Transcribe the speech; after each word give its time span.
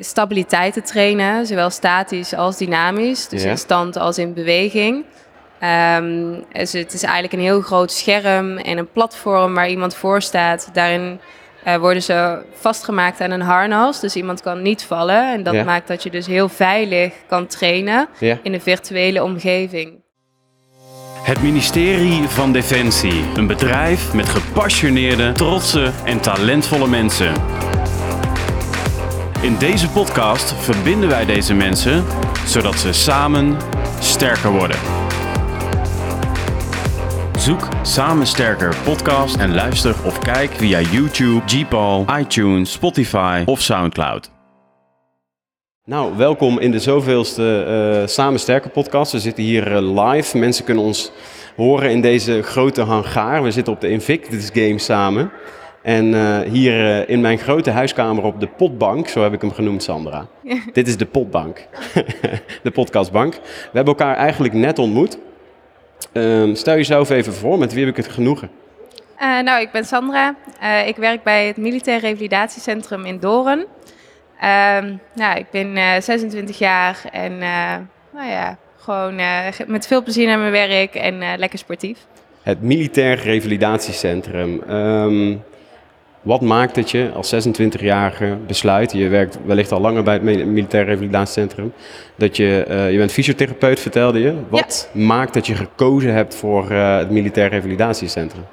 stabiliteit 0.00 0.72
te 0.72 0.82
trainen, 0.82 1.46
zowel 1.46 1.70
statisch 1.70 2.34
als 2.34 2.56
dynamisch, 2.56 3.28
dus 3.28 3.42
Ja. 3.42 3.50
in 3.50 3.58
stand 3.58 3.96
als 3.96 4.18
in 4.18 4.34
beweging. 4.34 5.04
Ehm, 5.58 6.34
dus 6.52 6.72
het 6.72 6.92
is 6.92 7.02
eigenlijk 7.02 7.32
een 7.32 7.40
heel 7.40 7.60
groot 7.60 7.92
scherm 7.92 8.56
en 8.56 8.78
een 8.78 8.90
platform 8.92 9.54
waar 9.54 9.68
iemand 9.68 9.94
voor 9.94 10.22
staat. 10.22 10.70
Daarin 10.72 11.20
eh, 11.64 11.76
worden 11.76 12.02
ze 12.02 12.42
vastgemaakt 12.54 13.20
aan 13.20 13.30
een 13.30 13.40
harnas, 13.40 14.00
dus 14.00 14.16
iemand 14.16 14.40
kan 14.42 14.62
niet 14.62 14.82
vallen. 14.84 15.32
En 15.32 15.42
dat 15.42 15.54
Ja. 15.54 15.64
maakt 15.64 15.88
dat 15.88 16.02
je 16.02 16.10
dus 16.10 16.26
heel 16.26 16.48
veilig 16.48 17.12
kan 17.28 17.46
trainen 17.46 18.08
Ja. 18.18 18.38
in 18.42 18.54
een 18.54 18.60
virtuele 18.60 19.22
omgeving. 19.24 19.98
Het 21.22 21.42
ministerie 21.42 22.22
van 22.28 22.52
Defensie. 22.52 23.24
Een 23.34 23.46
bedrijf 23.46 24.12
met 24.14 24.28
gepassioneerde, 24.28 25.32
trotse 25.32 25.90
en 26.04 26.20
talentvolle 26.20 26.86
mensen. 26.88 27.32
In 29.42 29.58
deze 29.58 29.90
podcast 29.90 30.54
verbinden 30.54 31.08
wij 31.08 31.24
deze 31.24 31.54
mensen 31.54 32.04
zodat 32.46 32.74
ze 32.74 32.92
samen 32.92 33.56
sterker 34.00 34.50
worden. 34.50 34.76
Zoek 37.38 37.68
Samen 37.82 38.26
Sterker 38.26 38.76
podcast 38.84 39.36
en 39.36 39.54
luister 39.54 39.94
of 40.04 40.18
kijk 40.18 40.50
via 40.50 40.80
YouTube, 40.80 41.42
Gpal, 41.46 42.04
iTunes, 42.18 42.72
Spotify 42.72 43.42
of 43.46 43.60
Soundcloud. 43.60 44.30
Nou, 45.84 46.16
welkom 46.16 46.58
in 46.58 46.70
de 46.70 46.78
zoveelste 46.78 47.64
eh 47.64 48.08
Samen 48.08 48.40
Sterker 48.40 48.70
podcast. 48.70 49.12
We 49.12 49.18
zitten 49.18 49.44
hier 49.44 49.76
eh, 49.76 50.04
live. 50.04 50.38
Mensen 50.38 50.64
kunnen 50.64 50.84
ons 50.84 51.12
horen 51.56 51.90
in 51.90 52.00
deze 52.00 52.42
grote 52.42 52.82
hangaar. 52.82 53.42
We 53.42 53.50
zitten 53.50 53.72
op 53.72 53.80
de 53.80 53.90
Invictus 53.90 54.50
Game 54.52 54.78
samen. 54.78 55.30
En 55.82 56.14
eh, 56.14 56.50
hier 56.50 57.00
eh, 57.00 57.08
in 57.08 57.20
mijn 57.20 57.38
grote 57.38 57.70
huiskamer 57.70 58.24
op 58.24 58.40
de 58.40 58.46
potbank, 58.46 59.08
zo 59.08 59.22
heb 59.22 59.32
ik 59.32 59.40
hem 59.40 59.52
genoemd, 59.52 59.82
Sandra. 59.82 60.26
Dit 60.72 60.88
is 60.88 60.96
de 60.96 61.06
potbank, 61.06 61.66
de 62.62 62.70
podcastbank. 62.70 63.34
We 63.34 63.40
hebben 63.72 63.94
elkaar 63.96 64.16
eigenlijk 64.16 64.54
net 64.54 64.78
ontmoet. 64.78 65.18
Ehm, 66.12 66.54
stel 66.54 66.74
jezelf 66.74 67.10
even 67.10 67.32
voor, 67.32 67.58
met 67.58 67.72
wie 67.72 67.84
heb 67.84 67.96
ik 67.96 68.04
het 68.04 68.12
genoegen? 68.12 68.50
Eh, 69.16 69.40
nou, 69.40 69.60
ik 69.60 69.70
ben 69.70 69.84
Sandra. 69.84 70.34
Ik 70.86 70.96
werk 70.96 71.22
bij 71.22 71.46
het 71.46 71.56
Militair 71.56 72.00
Revalidatiecentrum 72.00 73.04
in 73.04 73.18
Doorn. 73.18 73.64
Ehm, 74.40 74.92
nou, 75.14 75.38
ik 75.38 75.46
ben 75.50 75.76
eh, 75.76 76.00
26 76.00 76.58
jaar 76.58 77.00
en 77.12 77.38
nou 78.12 78.28
ja, 78.28 78.56
gewoon 78.76 79.18
ge- 79.52 79.64
met 79.66 79.86
veel 79.86 80.02
plezier 80.02 80.26
naar 80.26 80.38
mijn 80.38 80.52
werk 80.52 80.94
en 80.94 81.38
lekker 81.38 81.58
sportief. 81.58 81.98
Het 82.42 82.62
Militair 82.62 83.18
Revalidatiecentrum. 83.18 84.62
Ehm, 84.68 85.36
wat 86.22 86.40
maakt 86.40 86.74
dat 86.74 86.90
je 86.90 87.10
als 87.14 87.48
26-jarige 87.48 88.36
besluit, 88.46 88.92
je 88.92 89.08
werkt 89.08 89.38
wellicht 89.44 89.72
al 89.72 89.80
langer 89.80 90.02
bij 90.02 90.14
het 90.14 90.22
Mi- 90.22 90.44
Militair 90.44 90.84
Revalidatiecentrum, 90.84 91.72
dat 92.16 92.36
je, 92.36 92.64
eh, 92.68 92.90
je 92.90 92.98
bent 92.98 93.12
fysiotherapeut 93.12 93.80
vertelde 93.80 94.20
je. 94.20 94.34
Wat 94.48 94.88
maakt 94.92 95.34
dat 95.34 95.46
je 95.46 95.54
gekozen 95.54 96.14
hebt 96.14 96.34
voor 96.34 96.70
eh, 96.70 96.96
het 96.96 97.10
Militair 97.10 97.48
Revalidatiecentrum? 97.48 98.46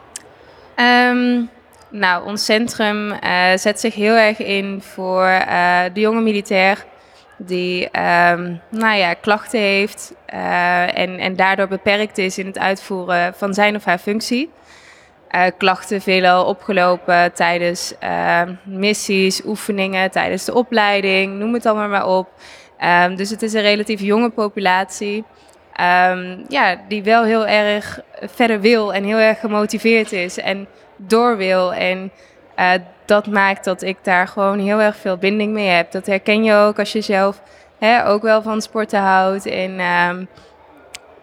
Ehm, 0.75 1.41
nou, 1.89 2.25
ons 2.25 2.45
centrum 2.45 3.11
eh, 3.11 3.51
zet 3.55 3.79
zich 3.79 3.95
heel 3.95 4.15
erg 4.15 4.39
in 4.39 4.81
voor 4.81 5.25
de 5.93 5.99
jonge 5.99 6.21
militair 6.21 6.85
die 7.37 7.89
ehm, 7.89 8.53
nou 8.69 8.97
ja, 8.97 9.13
klachten 9.13 9.59
heeft 9.59 10.13
en, 10.25 11.19
en 11.19 11.35
daardoor 11.35 11.67
beperkt 11.67 12.17
is 12.17 12.37
in 12.37 12.45
het 12.45 12.59
uitvoeren 12.59 13.33
van 13.33 13.53
zijn 13.53 13.75
of 13.75 13.85
haar 13.85 13.97
functie. 13.97 14.49
Eh, 15.27 15.45
klachten 15.57 16.01
veelal 16.01 16.45
opgelopen 16.45 17.33
tijdens 17.33 17.93
eh, 17.99 18.41
missies, 18.63 19.45
oefeningen, 19.45 20.11
tijdens 20.11 20.45
de 20.45 20.53
opleiding, 20.53 21.39
noem 21.39 21.53
het 21.53 21.65
allemaal 21.65 21.87
maar 21.87 22.07
op. 22.07 22.27
Ehm, 22.77 23.15
dus 23.15 23.29
het 23.29 23.41
is 23.41 23.53
een 23.53 23.61
relatief 23.61 24.01
jonge 24.01 24.29
populatie. 24.29 25.23
ehm, 25.73 26.37
ja, 26.47 26.77
die 26.87 27.03
wel 27.03 27.23
heel 27.23 27.47
erg 27.47 27.99
verder 28.21 28.61
wil 28.61 28.93
en 28.93 29.03
heel 29.03 29.17
erg 29.17 29.39
gemotiveerd 29.39 30.11
is 30.11 30.37
en 30.37 30.67
door 30.95 31.37
wil. 31.37 31.73
En 31.73 32.11
eh, 32.55 32.71
dat 33.05 33.27
maakt 33.27 33.63
dat 33.63 33.81
ik 33.81 33.97
daar 34.01 34.27
gewoon 34.27 34.59
heel 34.59 34.81
erg 34.81 34.95
veel 34.95 35.17
binding 35.17 35.53
mee 35.53 35.67
heb. 35.67 35.91
Dat 35.91 36.05
herken 36.05 36.43
je 36.43 36.53
ook 36.53 36.79
als 36.79 36.91
je 36.91 37.01
zelf 37.01 37.41
hè, 37.79 38.07
ook 38.07 38.21
wel 38.21 38.41
van 38.41 38.61
sporten 38.61 38.99
houdt. 38.99 39.45
En 39.45 39.79
ehm, 39.79 40.25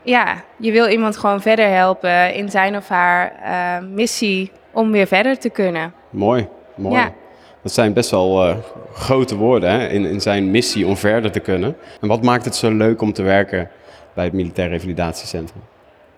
ja, 0.04 0.42
je 0.56 0.72
wil 0.72 0.88
iemand 0.88 1.16
gewoon 1.16 1.41
verder 1.41 1.69
helpen 1.69 2.34
in 2.34 2.50
zijn 2.50 2.76
of 2.76 2.88
haar 2.88 3.32
eh, 3.42 3.87
missie 3.88 4.53
om 4.72 4.91
weer 4.91 5.06
verder 5.06 5.38
te 5.38 5.48
kunnen. 5.48 5.92
Mooi, 6.10 6.48
mooi. 6.75 6.97
Ja. 6.97 7.12
Dat 7.62 7.72
zijn 7.72 7.92
best 7.92 8.10
wel 8.10 8.48
eh, 8.48 8.56
grote 8.94 9.37
woorden 9.37 9.70
hè, 9.70 9.88
in, 9.88 10.04
in 10.04 10.20
zijn 10.20 10.50
missie 10.50 10.87
om 10.87 10.97
verder 10.97 11.31
te 11.31 11.41
kunnen. 11.41 11.76
En 12.00 12.09
wat 12.09 12.22
maakt 12.22 12.44
het 12.44 12.56
zo 12.56 12.70
leuk 12.70 13.00
om 13.00 13.12
te 13.12 13.22
werken 13.22 13.70
bij 14.15 14.25
het 14.25 14.32
Militair 14.32 14.69
Revalidatiecentrum? 14.69 15.62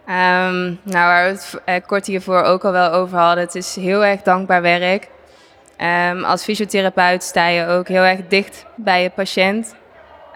Ehm, 0.06 0.64
nou, 0.64 0.76
waar 0.92 1.24
we 1.24 1.30
het 1.30 1.60
eh, 1.64 1.74
kort 1.86 2.06
hiervoor 2.06 2.42
ook 2.42 2.64
al 2.64 2.72
wel 2.72 2.92
over 2.92 3.18
hadden, 3.18 3.44
het 3.44 3.54
is 3.54 3.76
heel 3.76 4.04
erg 4.04 4.22
dankbaar 4.22 4.62
werk. 4.62 5.08
Ehm, 5.76 6.24
als 6.24 6.44
fysiotherapeut 6.44 7.22
sta 7.22 7.48
je 7.48 7.66
ook 7.66 7.88
heel 7.88 8.02
erg 8.02 8.20
dicht 8.28 8.66
bij 8.74 9.02
je 9.02 9.10
patiënt. 9.10 9.74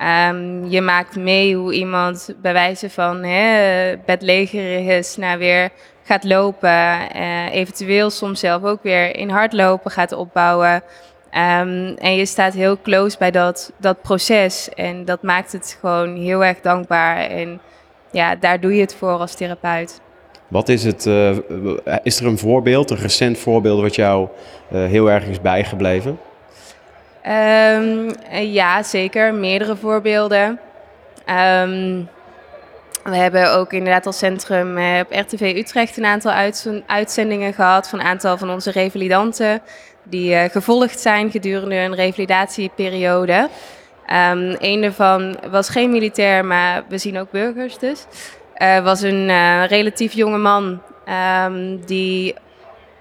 Ehm, 0.01 0.65
je 0.65 0.81
maakt 0.81 1.17
mee 1.17 1.57
hoe 1.57 1.73
iemand 1.73 2.35
bij 2.43 2.53
wijze 2.53 2.91
van 2.91 3.23
hè, 3.25 3.97
bedlegerig 4.07 4.87
is 4.87 5.17
naar 5.17 5.39
weer 5.39 5.71
gaat 6.03 6.25
lopen. 6.25 7.11
eh, 7.11 7.55
eventueel 7.55 8.11
soms 8.11 8.41
zelf 8.41 8.65
ook 8.65 8.83
weer 8.83 9.17
in 9.17 9.29
hardlopen 9.31 9.91
gaat 9.91 10.13
opbouwen. 10.13 10.83
Ehm, 11.31 11.95
en 11.99 12.17
je 12.17 12.27
staat 12.27 12.55
heel 12.55 12.81
close 12.83 13.19
bij 13.19 13.31
dat, 13.31 13.73
dat 13.77 14.03
proces. 14.03 14.69
En 14.69 15.05
dat 15.05 15.23
maakt 15.23 15.53
het 15.53 15.79
gewoon 15.81 16.17
heel 16.17 16.45
erg 16.45 16.61
dankbaar. 16.61 17.17
En 17.17 17.61
ja, 18.11 18.37
daar 18.37 18.61
doe 18.61 18.75
je 18.75 18.81
het 18.81 18.95
voor 18.95 19.19
als 19.19 19.35
therapeut. 19.35 20.01
Wat 20.49 20.69
is 20.69 20.85
het, 20.85 21.07
eh, 21.07 21.37
is 22.03 22.21
er 22.21 22.27
een 22.27 22.39
voorbeeld, 22.39 22.91
een 22.91 22.97
recent 22.97 23.39
voorbeeld 23.39 23.81
wat 23.81 23.95
jou 23.95 24.29
eh, 24.71 24.85
heel 24.85 25.11
erg 25.11 25.27
is 25.27 25.41
bijgebleven? 25.41 26.19
Ehm, 27.23 28.11
eh, 28.31 28.55
ja, 28.55 28.83
zeker. 28.83 29.35
Meerdere 29.35 29.77
voorbeelden. 29.77 30.61
Ehm, 31.25 32.03
we 33.05 33.17
hebben 33.17 33.53
ook 33.53 33.73
inderdaad 33.73 34.07
als 34.07 34.19
centrum 34.19 34.79
eh, 34.79 35.01
op 35.01 35.13
RTV 35.13 35.53
Utrecht 35.57 35.97
een 35.97 36.05
aantal 36.05 36.33
uitzen- 36.33 36.85
uitzendingen 36.87 37.53
gehad 37.53 37.89
van 37.89 37.99
een 38.01 38.07
aantal 38.07 38.39
van 38.39 38.51
onze 38.51 38.71
revalidanten 38.71 39.63
die 40.03 40.35
eh, 40.35 40.51
gevolgd 40.51 41.01
zijn 41.01 41.31
gedurende 41.31 41.75
een 41.75 41.95
revalidatieperiode. 41.95 43.49
Ehm 44.07 44.55
een 44.59 44.81
daarvan 44.81 45.37
was 45.51 45.69
geen 45.69 45.91
militair, 45.91 46.45
maar 46.45 46.85
we 46.89 46.99
zien 46.99 47.19
ook 47.19 47.31
burgers 47.31 47.79
dus. 47.79 48.07
Eh, 48.55 48.85
was 48.85 49.03
een 49.03 49.67
relatief 49.67 50.13
jonge 50.13 50.39
man 50.39 50.83
die 51.87 52.35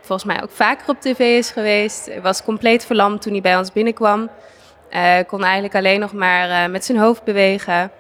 volgens 0.09 0.33
mij 0.33 0.43
ook 0.43 0.51
vaker 0.51 0.89
op 0.89 1.01
tv 1.01 1.19
is 1.19 1.51
geweest. 1.51 2.05
Hij 2.05 2.21
was 2.21 2.43
compleet 2.43 2.85
verlamd 2.85 3.21
toen 3.21 3.31
hij 3.31 3.41
bij 3.41 3.57
ons 3.57 3.71
binnenkwam. 3.71 4.29
Eh, 4.89 5.17
kon 5.27 5.43
eigenlijk 5.43 5.75
alleen 5.75 5.99
nog 5.99 6.13
maar 6.13 6.49
eh, 6.49 6.71
met 6.71 6.85
zijn 6.85 6.97
hoofd 6.97 7.23
bewegen. 7.23 7.91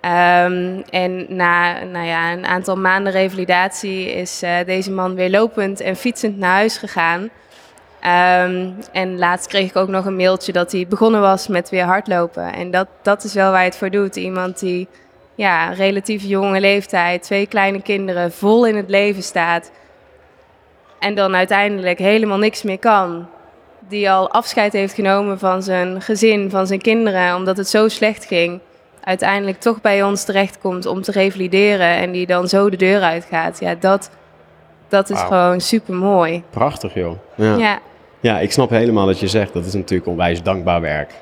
Ehm, 0.00 0.80
en 0.90 1.26
na 1.28 1.84
nou 1.84 2.06
ja, 2.06 2.32
een 2.32 2.46
aantal 2.46 2.76
maanden 2.76 3.12
revalidatie 3.12 4.12
is 4.12 4.42
eh, 4.42 4.56
deze 4.66 4.90
man 4.90 5.14
weer 5.14 5.30
lopend 5.30 5.80
en 5.80 5.96
fietsend 5.96 6.38
naar 6.38 6.54
huis 6.54 6.76
gegaan. 6.76 7.30
Ehm, 8.00 8.70
en 8.92 9.18
laatst 9.18 9.48
kreeg 9.48 9.68
ik 9.68 9.76
ook 9.76 9.88
nog 9.88 10.04
een 10.04 10.16
mailtje 10.16 10.52
dat 10.52 10.72
hij 10.72 10.86
begonnen 10.88 11.20
was 11.20 11.48
met 11.48 11.68
weer 11.68 11.84
hardlopen. 11.84 12.52
En 12.52 12.70
dat, 12.70 12.88
dat 13.02 13.24
is 13.24 13.34
wel 13.34 13.50
waar 13.50 13.60
je 13.60 13.68
het 13.68 13.78
voor 13.78 13.90
doet. 13.90 14.16
Iemand 14.16 14.58
die 14.58 14.88
ja, 15.34 15.70
relatief 15.72 16.22
jonge 16.22 16.60
leeftijd, 16.60 17.22
twee 17.22 17.46
kleine 17.46 17.82
kinderen, 17.82 18.32
vol 18.32 18.66
in 18.66 18.76
het 18.76 18.88
leven 18.88 19.22
staat. 19.22 19.70
En 21.00 21.14
dan 21.14 21.34
uiteindelijk 21.34 21.98
helemaal 21.98 22.38
niks 22.38 22.62
meer 22.62 22.78
kan. 22.78 23.26
Die 23.88 24.10
al 24.10 24.30
afscheid 24.30 24.72
heeft 24.72 24.94
genomen 24.94 25.38
van 25.38 25.62
zijn 25.62 26.02
gezin, 26.02 26.50
van 26.50 26.66
zijn 26.66 26.80
kinderen, 26.80 27.36
omdat 27.36 27.56
het 27.56 27.68
zo 27.68 27.88
slecht 27.88 28.24
ging. 28.24 28.60
Uiteindelijk 29.04 29.60
toch 29.60 29.80
bij 29.80 30.02
ons 30.02 30.24
terechtkomt 30.24 30.86
om 30.86 31.02
te 31.02 31.12
revalideren 31.12 31.86
en 31.96 32.12
die 32.12 32.26
dan 32.26 32.48
zo 32.48 32.70
de 32.70 32.76
deur 32.76 33.00
uitgaat. 33.00 33.60
Ja, 33.60 33.74
dat, 33.74 34.10
dat 34.88 35.10
is 35.10 35.20
gewoon 35.20 35.60
super 35.60 35.94
mooi. 35.94 36.42
Prachtig 36.50 36.94
joh. 36.94 37.16
Ja. 37.34 37.56
Ja. 37.56 37.78
ja, 38.20 38.38
ik 38.38 38.52
snap 38.52 38.70
helemaal 38.70 39.06
wat 39.06 39.20
je 39.20 39.28
zegt. 39.28 39.52
Dat 39.52 39.64
is 39.64 39.74
natuurlijk 39.74 40.08
onwijs 40.08 40.42
dankbaar 40.42 40.80
werk. 40.80 41.12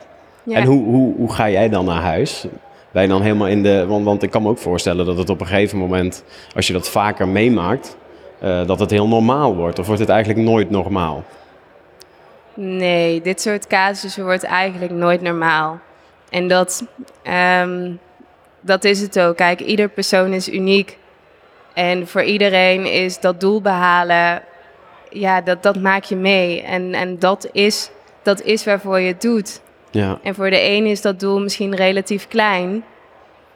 ja. 0.43 0.57
En 0.57 0.65
hoe, 0.65 0.85
hoe, 0.85 1.15
hoe 1.17 1.33
ga 1.33 1.51
jij 1.51 1.69
dan 1.69 1.85
naar 1.85 2.03
huis? 2.03 2.47
Ben 2.91 3.03
je 3.03 3.09
dan 3.09 3.23
helemaal 3.23 3.49
in 3.49 3.63
de... 3.63 3.87
Want, 3.87 4.05
want 4.05 4.23
ik 4.23 4.31
kan 4.31 4.43
me 4.43 4.49
ook 4.49 4.59
voorstellen 4.59 5.07
dat 5.07 5.19
het 5.19 5.31
op 5.31 5.41
een 5.41 5.47
gegeven 5.47 5.79
moment, 5.79 6.25
als 6.55 6.67
je 6.67 6.73
dat 6.73 6.89
vaker 6.89 7.29
meemaakt, 7.29 7.97
eh, 8.41 8.67
dat 8.67 8.81
het 8.81 8.91
heel 8.91 9.09
normaal 9.09 9.55
wordt. 9.55 9.79
Of 9.79 9.87
wordt 9.87 10.01
het 10.01 10.11
eigenlijk 10.11 10.41
nooit 10.49 10.71
normaal? 10.71 11.25
Nee, 12.55 13.21
dit 13.21 13.41
soort 13.41 13.67
casussen 13.67 14.25
wordt 14.25 14.45
eigenlijk 14.45 14.93
nooit 14.93 15.23
normaal. 15.23 15.79
En 16.31 16.49
dat, 16.49 16.85
ehm, 17.23 17.93
dat 18.61 18.85
is 18.85 19.01
het 19.01 19.21
ook. 19.21 19.37
Kijk, 19.37 19.61
ieder 19.61 19.89
persoon 19.89 20.33
is 20.33 20.49
uniek. 20.49 20.99
En 21.75 22.09
voor 22.09 22.23
iedereen 22.23 22.93
is 22.93 23.21
dat 23.21 23.41
doel 23.41 23.61
behalen, 23.61 24.43
ja, 25.11 25.41
dat, 25.41 25.63
dat 25.63 25.81
maak 25.81 26.05
je 26.05 26.17
mee. 26.17 26.63
En, 26.63 26.95
en 26.95 27.19
dat, 27.19 27.49
is, 27.53 27.91
dat 28.23 28.43
is 28.43 28.65
waarvoor 28.65 29.01
je 29.01 29.09
het 29.09 29.23
doet. 29.23 29.61
Ja, 29.91 30.19
En 30.23 30.35
voor 30.35 30.51
de 30.51 30.63
een 30.63 30.87
is 30.87 31.01
dat 31.01 31.21
doel 31.21 31.41
misschien 31.41 31.75
relatief 31.75 32.29
klein. 32.29 32.85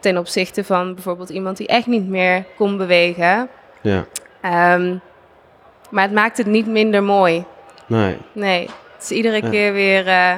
Ten 0.00 0.18
opzichte 0.18 0.64
van 0.64 0.94
bijvoorbeeld 0.94 1.28
iemand 1.28 1.56
die 1.56 1.66
echt 1.66 1.86
niet 1.86 2.08
meer 2.08 2.44
kon 2.56 2.76
bewegen. 2.76 3.48
ja. 3.80 4.06
Ehm, 4.42 4.96
maar 5.90 6.02
het 6.02 6.12
maakt 6.12 6.36
het 6.36 6.46
niet 6.46 6.66
minder 6.66 7.02
mooi. 7.02 7.44
Nee. 7.86 8.16
Nee, 8.32 8.60
het 8.94 9.02
is 9.02 9.10
iedere 9.10 9.42
Ja. 9.42 9.50
keer 9.50 9.72
weer, 9.72 10.06
eh, 10.08 10.34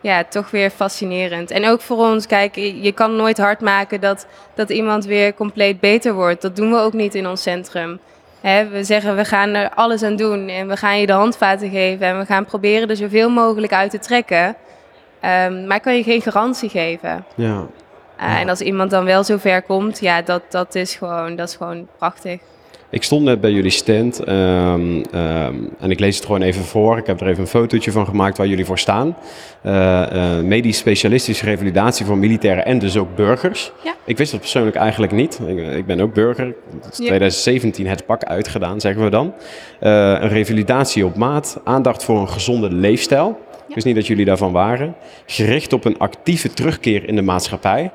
ja, 0.00 0.24
toch 0.24 0.50
weer 0.50 0.70
fascinerend. 0.70 1.50
En 1.50 1.68
ook 1.68 1.80
voor 1.80 1.96
ons, 1.96 2.26
kijk, 2.26 2.54
je 2.56 2.92
kan 2.92 3.16
nooit 3.16 3.38
hard 3.38 3.60
maken 3.60 4.00
dat, 4.00 4.26
dat 4.54 4.70
iemand 4.70 5.04
weer 5.04 5.34
compleet 5.34 5.80
beter 5.80 6.12
wordt. 6.14 6.42
Dat 6.42 6.56
doen 6.56 6.70
we 6.70 6.78
ook 6.78 6.92
niet 6.92 7.14
in 7.14 7.26
ons 7.28 7.42
centrum. 7.42 7.98
We 8.40 8.78
zeggen, 8.80 9.16
we 9.16 9.24
gaan 9.24 9.54
er 9.54 9.70
alles 9.74 10.02
aan 10.02 10.16
doen 10.16 10.48
en 10.48 10.68
we 10.68 10.76
gaan 10.76 11.00
je 11.00 11.06
de 11.06 11.12
handvaten 11.12 11.70
geven 11.70 12.06
en 12.06 12.18
we 12.18 12.24
gaan 12.26 12.44
proberen 12.44 12.88
er 12.88 12.96
zoveel 12.96 13.30
mogelijk 13.30 13.72
uit 13.72 13.90
te 13.90 13.98
trekken. 13.98 14.56
Ehm, 15.20 15.66
maar 15.66 15.76
ik 15.76 15.82
kan 15.82 15.96
je 15.96 16.02
geen 16.02 16.20
garantie 16.22 16.68
geven. 16.68 17.24
Ja. 17.34 17.46
Uh, 17.46 17.60
Ja. 18.18 18.38
En 18.38 18.48
als 18.48 18.60
iemand 18.60 18.90
dan 18.90 19.04
wel 19.04 19.24
zo 19.24 19.36
ver 19.36 19.62
komt, 19.62 20.00
ja, 20.00 20.22
dat, 20.22 20.42
dat, 20.48 20.74
is, 20.74 20.94
gewoon, 20.94 21.36
dat 21.36 21.48
is 21.48 21.56
gewoon 21.56 21.88
prachtig. 21.98 22.40
Ik 22.90 23.02
stond 23.02 23.24
net 23.24 23.40
bij 23.40 23.50
jullie 23.50 23.70
stand 23.70 24.20
ehm, 24.20 25.02
ehm, 25.12 25.54
en 25.78 25.90
ik 25.90 26.00
lees 26.00 26.16
het 26.16 26.24
gewoon 26.26 26.42
even 26.42 26.64
voor. 26.64 26.98
Ik 26.98 27.06
heb 27.06 27.20
er 27.20 27.26
even 27.26 27.40
een 27.40 27.48
fotootje 27.48 27.92
van 27.92 28.06
gemaakt 28.06 28.36
waar 28.38 28.46
jullie 28.46 28.64
voor 28.64 28.78
staan. 28.78 29.16
Eh, 29.62 30.36
eh, 30.36 30.44
medisch 30.44 30.78
specialistische 30.78 31.44
revalidatie 31.44 32.06
voor 32.06 32.18
militairen 32.18 32.64
en 32.64 32.78
dus 32.78 32.96
ook 32.96 33.16
burgers. 33.16 33.72
Ja. 33.84 33.94
Ik 34.04 34.16
wist 34.16 34.30
dat 34.30 34.40
persoonlijk 34.40 34.76
eigenlijk 34.76 35.12
niet. 35.12 35.40
Ik, 35.46 35.58
ik 35.58 35.86
ben 35.86 36.00
ook 36.00 36.14
burger. 36.14 36.46
Het 36.80 36.92
is 36.92 36.98
Ja. 36.98 37.06
2017 37.06 37.86
het 37.86 38.06
pak 38.06 38.24
uitgedaan, 38.24 38.80
zeggen 38.80 39.04
we 39.04 39.10
dan. 39.10 39.32
Eh, 39.80 39.90
een 39.90 40.28
revalidatie 40.28 41.04
op 41.04 41.16
maat, 41.16 41.60
aandacht 41.64 42.04
voor 42.04 42.20
een 42.20 42.28
gezonde 42.28 42.72
leefstijl. 42.72 43.40
Ik 43.68 43.74
wist 43.74 43.86
niet 43.86 43.96
dat 43.96 44.06
jullie 44.06 44.24
daarvan 44.24 44.52
waren. 44.52 44.94
Gericht 45.26 45.72
op 45.72 45.84
een 45.84 45.98
actieve 45.98 46.52
terugkeer 46.52 47.08
in 47.08 47.16
de 47.16 47.22
maatschappij. 47.22 47.90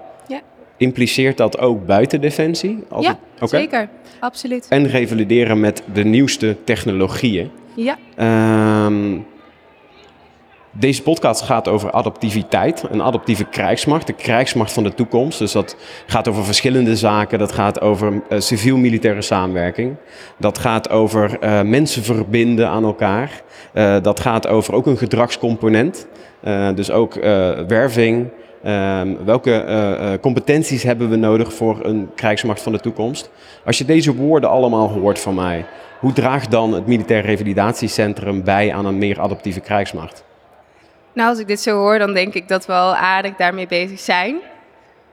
Impliceert 0.83 1.38
dat 1.38 1.59
ook 1.59 1.85
buiten 1.85 2.21
Defensie? 2.21 2.83
Als 2.89 3.06
ja, 3.06 3.18
het- 3.39 3.50
zeker. 3.50 3.89
Absoluut. 4.19 4.65
En 4.69 4.88
revalideren 4.88 5.59
met 5.59 5.83
de 5.94 6.03
nieuwste 6.03 6.57
technologieën. 6.63 7.51
Ja, 7.75 7.97
Ehm, 8.15 9.18
deze 10.71 11.01
podcast 11.01 11.41
gaat 11.41 11.68
over 11.68 11.91
adaptiviteit, 11.91 12.83
een 12.91 13.01
adaptieve 13.01 13.44
krijgsmacht, 13.44 14.07
de 14.07 14.13
krijgsmacht 14.13 14.74
van 14.74 14.83
de 14.83 14.94
toekomst. 14.94 15.39
Dus 15.39 15.51
dat 15.51 15.75
gaat 16.06 16.27
over 16.27 16.44
verschillende 16.45 16.95
zaken. 16.95 17.39
Dat 17.39 17.51
gaat 17.51 17.81
over 17.81 18.21
eh, 18.29 18.39
civiel-militaire 18.39 19.21
samenwerking. 19.21 19.95
Dat 20.38 20.57
gaat 20.57 20.89
over 20.89 21.39
eh, 21.39 21.62
mensen 21.62 22.03
verbinden 22.03 22.68
aan 22.69 22.83
elkaar. 22.83 23.41
Eh, 23.74 23.95
dat 24.01 24.19
gaat 24.19 24.47
over 24.47 24.74
ook 24.74 24.86
een 24.86 24.97
gedragscomponent. 24.97 26.07
Dus 26.75 26.91
ook 26.91 27.13
werving. 27.68 28.29
Ehm, 28.63 29.15
welke 29.25 29.51
eh, 29.51 30.13
eh, 30.13 30.19
competenties 30.19 30.83
hebben 30.83 31.10
we 31.10 31.15
nodig 31.15 31.54
voor 31.54 31.86
een 31.86 32.10
krijgsmacht 32.15 32.62
van 32.62 32.71
de 32.71 32.80
toekomst? 32.80 33.30
Als 33.65 33.77
je 33.77 33.86
deze 33.86 34.15
woorden 34.15 34.50
allemaal 34.50 34.89
hoort 34.89 35.19
van 35.19 35.36
mij, 35.36 35.65
hoe 36.00 36.13
draagt 36.13 36.51
dan 36.51 36.74
het 36.74 36.88
Militair 36.88 37.25
Revalidatiecentrum 37.25 38.44
bij 38.44 38.74
aan 38.74 38.86
een 38.86 38.98
meer 38.98 39.19
adaptieve 39.19 39.60
krijgsmacht? 39.60 40.24
Nou, 41.13 41.30
als 41.30 41.39
ik 41.39 41.48
dit 41.48 41.60
zo 41.60 41.77
hoor, 41.77 42.00
dan 42.00 42.13
denk 42.13 42.33
ik 42.33 42.48
dat 42.48 42.65
we 42.65 42.74
al 42.74 42.95
aardig 42.95 43.36
daarmee 43.36 43.68
bezig 43.68 44.00
zijn. 44.00 44.36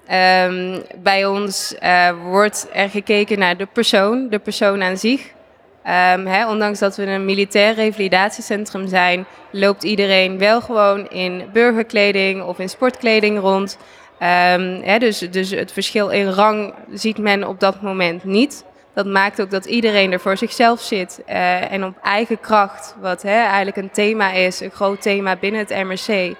Ehm, 0.06 0.80
bij 1.02 1.26
ons 1.26 1.74
eh, 1.78 2.10
wordt 2.24 2.68
er 2.72 2.90
gekeken 2.90 3.38
naar 3.38 3.56
de 3.56 3.66
persoon, 3.72 4.28
de 4.28 4.38
persoon 4.38 4.82
aan 4.82 4.96
zich. 4.96 5.32
Ehm, 5.82 6.48
ondanks 6.48 6.78
dat 6.78 6.96
we 6.96 7.06
een 7.06 7.24
militair 7.24 7.74
revalidatiecentrum 7.74 8.88
zijn, 8.88 9.26
loopt 9.50 9.82
iedereen 9.82 10.38
wel 10.38 10.60
gewoon 10.60 11.08
in 11.08 11.44
burgerkleding 11.52 12.42
of 12.42 12.58
in 12.58 12.68
sportkleding 12.68 13.38
rond. 13.38 13.78
Ehm, 14.18 14.98
dus, 14.98 15.18
dus 15.18 15.50
het 15.50 15.72
verschil 15.72 16.08
in 16.08 16.28
rang 16.28 16.74
ziet 16.92 17.18
men 17.18 17.48
op 17.48 17.60
dat 17.60 17.82
moment 17.82 18.24
niet. 18.24 18.64
Dat 18.94 19.06
maakt 19.06 19.40
ook 19.40 19.50
dat 19.50 19.64
iedereen 19.64 20.12
er 20.12 20.20
voor 20.20 20.36
zichzelf 20.36 20.80
zit 20.80 21.22
eh, 21.26 21.72
en 21.72 21.84
op 21.84 21.94
eigen 22.02 22.40
kracht, 22.40 22.94
wat 23.00 23.24
eigenlijk 23.24 23.76
een 23.76 23.90
thema 23.90 24.32
is, 24.32 24.60
een 24.60 24.70
groot 24.70 25.02
thema 25.02 25.36
binnen 25.36 25.60
het 25.60 25.84
MRC, 25.84 26.34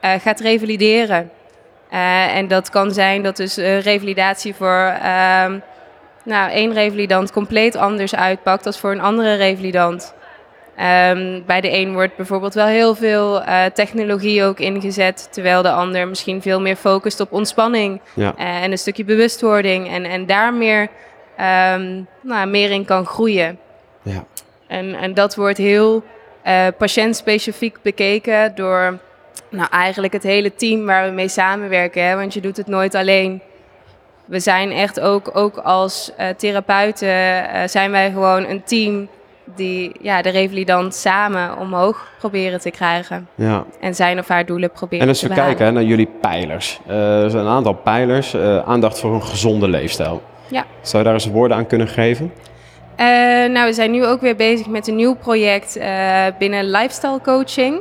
eh, 0.00 0.12
gaat 0.20 0.40
revalideren. 0.40 1.30
Eh, 1.90 2.36
en 2.36 2.48
dat 2.48 2.70
kan 2.70 2.92
zijn 2.92 3.22
dat 3.22 3.36
dus 3.36 3.56
revalidatie 3.56 4.54
voor 4.54 4.96
ehm, 5.02 5.58
nou, 6.24 6.50
één 6.50 6.72
revalidant 6.72 7.32
compleet 7.32 7.76
anders 7.76 8.14
uitpakt 8.14 8.64
dan 8.64 8.72
voor 8.72 8.90
een 8.90 9.00
andere 9.00 9.34
revalidant. 9.34 10.14
Ehm, 10.76 11.40
bij 11.46 11.60
de 11.60 11.72
een 11.72 11.92
wordt 11.92 12.16
bijvoorbeeld 12.16 12.54
wel 12.54 12.66
heel 12.66 12.94
veel 12.94 13.42
eh, 13.42 13.64
technologie 13.64 14.44
ook 14.44 14.58
ingezet, 14.58 15.28
terwijl 15.30 15.62
de 15.62 15.70
ander 15.70 16.08
misschien 16.08 16.42
veel 16.42 16.60
meer 16.60 16.76
focust 16.76 17.20
op 17.20 17.32
ontspanning 17.32 18.00
Ja. 18.14 18.34
eh, 18.36 18.62
en 18.62 18.70
een 18.70 18.78
stukje 18.78 19.04
bewustwording 19.04 19.90
en, 19.90 20.04
en 20.04 20.26
daar 20.26 20.54
meer, 20.54 20.88
ehm, 21.36 22.02
nou, 22.20 22.46
meer 22.46 22.70
in 22.70 22.84
kan 22.84 23.06
groeien. 23.06 23.58
Ja. 24.02 24.24
En, 24.66 24.94
en 24.94 25.14
dat 25.14 25.34
wordt 25.34 25.58
heel 25.58 26.02
eh, 26.42 26.66
patiëntspecifiek 26.78 27.76
bekeken 27.82 28.54
door 28.54 28.98
nou, 29.48 29.68
eigenlijk 29.70 30.12
het 30.12 30.22
hele 30.22 30.54
team 30.54 30.86
waar 30.86 31.04
we 31.08 31.14
mee 31.14 31.28
samenwerken. 31.28 32.04
Hè? 32.04 32.16
Want 32.16 32.34
je 32.34 32.40
doet 32.40 32.56
het 32.56 32.66
nooit 32.66 32.94
alleen. 32.94 33.42
We 34.32 34.40
zijn 34.40 34.70
echt 34.70 35.00
ook, 35.00 35.30
ook 35.32 35.56
als 35.56 36.12
eh, 36.16 36.28
therapeuten, 36.28 37.08
eh, 37.08 37.68
zijn 37.68 37.90
wij 37.90 38.10
gewoon 38.10 38.44
een 38.44 38.62
team 38.64 39.08
die 39.54 39.92
ja, 40.00 40.22
de 40.22 40.28
revalidant 40.30 40.94
samen 40.94 41.58
omhoog 41.58 42.08
proberen 42.18 42.60
te 42.60 42.70
krijgen. 42.70 43.28
ja. 43.34 43.64
En 43.80 43.94
zijn 43.94 44.18
of 44.18 44.28
haar 44.28 44.46
doelen 44.46 44.70
proberen 44.70 45.02
En 45.02 45.08
als 45.08 45.18
te 45.18 45.28
we 45.28 45.34
behalen. 45.34 45.56
kijken 45.56 45.74
hè, 45.74 45.80
naar 45.80 45.90
jullie 45.90 46.08
pijlers. 46.20 46.80
Eh, 46.86 47.22
er 47.22 47.30
zijn 47.30 47.44
een 47.44 47.52
aantal 47.52 47.72
pijlers. 47.72 48.36
aandacht 48.64 48.98
voor 48.98 49.14
een 49.14 49.22
gezonde 49.22 49.68
leefstijl. 49.68 50.22
Ja. 50.48 50.64
Zou 50.80 50.98
je 50.98 51.04
daar 51.04 51.18
eens 51.18 51.26
woorden 51.26 51.56
aan 51.56 51.66
kunnen 51.66 51.88
geven? 51.88 52.32
Nou, 53.52 53.66
we 53.66 53.72
zijn 53.72 53.90
nu 53.90 54.06
ook 54.06 54.20
weer 54.20 54.36
bezig 54.36 54.66
met 54.66 54.88
een 54.88 54.96
nieuw 54.96 55.14
project 55.14 55.78
binnen 56.38 56.70
lifestyle 56.70 57.20
coaching. 57.22 57.80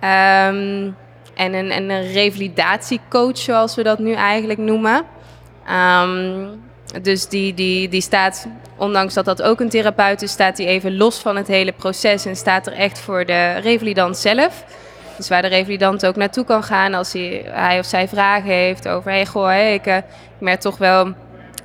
Ehm, 0.00 0.90
en, 1.34 1.54
een, 1.54 1.70
en 1.70 1.90
een 1.90 2.12
revalidatiecoach, 2.12 3.38
zoals 3.38 3.74
we 3.74 3.82
dat 3.82 3.98
nu 3.98 4.12
eigenlijk 4.12 4.58
noemen. 4.58 5.04
Ehm, 5.66 6.46
dus 7.02 7.28
die, 7.28 7.54
die, 7.54 7.88
die 7.88 8.00
staat, 8.00 8.46
ondanks 8.76 9.14
dat 9.14 9.24
dat 9.24 9.42
ook 9.42 9.60
een 9.60 9.68
therapeut 9.68 10.22
is, 10.22 10.30
staat 10.30 10.56
die 10.56 10.66
even 10.66 10.96
los 10.96 11.18
van 11.18 11.36
het 11.36 11.46
hele 11.46 11.72
proces 11.72 12.24
en 12.26 12.36
staat 12.36 12.66
er 12.66 12.72
echt 12.72 12.98
voor 12.98 13.24
de 13.24 13.52
revalidant 13.52 14.16
zelf. 14.16 14.64
Dus 15.16 15.28
waar 15.28 15.42
de 15.42 15.48
revalidant 15.48 16.06
ook 16.06 16.16
naartoe 16.16 16.44
kan 16.44 16.62
gaan 16.62 16.94
als 16.94 17.12
hij, 17.12 17.44
hij 17.46 17.78
of 17.78 17.86
zij 17.86 18.08
vragen 18.08 18.50
heeft 18.50 18.88
over... 18.88 19.10
Hey, 19.10 19.26
goh, 19.26 19.72
ik, 19.72 19.86
eh, 19.86 19.96
ik 19.96 20.04
merk 20.38 20.60
toch 20.60 20.78
wel 20.78 21.14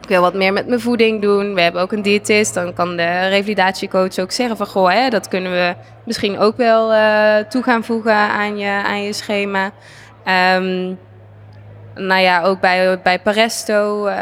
ik 0.09 0.17
wat 0.17 0.33
meer 0.33 0.53
met 0.53 0.67
mijn 0.67 0.79
voeding 0.79 1.21
doen. 1.21 1.53
We 1.53 1.61
hebben 1.61 1.81
ook 1.81 1.91
een 1.91 2.01
diëtist. 2.01 2.53
Dan 2.53 2.73
kan 2.73 2.97
de 2.97 3.27
revalidatiecoach 3.27 4.19
ook 4.19 4.31
zeggen 4.31 4.57
van... 4.57 4.67
Goh, 4.67 4.91
hè, 4.91 5.09
dat 5.09 5.27
kunnen 5.27 5.51
we 5.51 5.75
misschien 6.05 6.39
ook 6.39 6.57
wel 6.57 6.93
eh, 6.93 7.37
toe 7.49 7.63
gaan 7.63 7.83
voegen 7.83 8.13
aan 8.13 8.57
je, 8.57 8.81
aan 8.85 9.03
je 9.03 9.13
schema. 9.13 9.71
Ehm, 10.23 10.93
nou 11.95 12.21
ja, 12.21 12.41
ook 12.43 12.59
bij, 12.59 12.99
bij 13.01 13.19
Paresto. 13.19 14.05
ehm, 14.05 14.17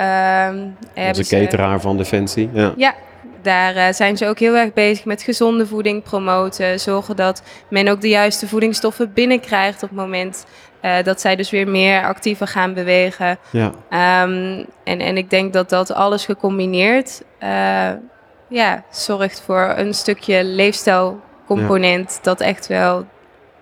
hebben 0.94 1.08
Onze 1.08 1.24
ze- 1.24 1.36
cateraar 1.36 1.80
van 1.82 1.98
Defensie. 1.98 2.50
Ja. 2.54 2.74
ja, 2.78 2.94
daar 3.42 3.76
eh, 3.76 3.94
zijn 3.94 4.18
ze 4.18 4.28
ook 4.28 4.40
heel 4.40 4.56
erg 4.56 4.74
bezig 4.74 5.06
met 5.06 5.22
gezonde 5.22 5.68
voeding 5.68 6.04
promoten. 6.04 6.80
Zorgen 6.80 7.16
dat 7.16 7.44
men 7.70 7.88
ook 7.88 8.02
de 8.02 8.10
juiste 8.10 8.48
voedingsstoffen 8.48 9.14
binnenkrijgt 9.14 9.84
op 9.84 9.90
het 9.90 9.98
moment 9.98 10.46
eh, 10.82 10.96
dat 11.04 11.22
zij 11.22 11.36
dus 11.36 11.50
weer 11.50 11.68
meer 11.68 12.04
actiever 12.06 12.48
gaan 12.48 12.74
bewegen. 12.74 13.38
Ja. 13.50 13.72
Ehm, 13.90 14.64
en, 14.84 15.00
en 15.00 15.18
ik 15.18 15.30
denk 15.30 15.54
dat 15.54 15.70
dat 15.70 15.94
alles 15.94 16.26
gecombineerd 16.26 17.22
eh, 17.40 17.90
ja, 18.50 18.84
zorgt 18.92 19.42
voor 19.46 19.74
een 19.78 19.94
stukje 19.94 20.44
leefstijlcomponent 20.44 22.20
dat 22.22 22.42
echt 22.42 22.68
wel 22.68 23.06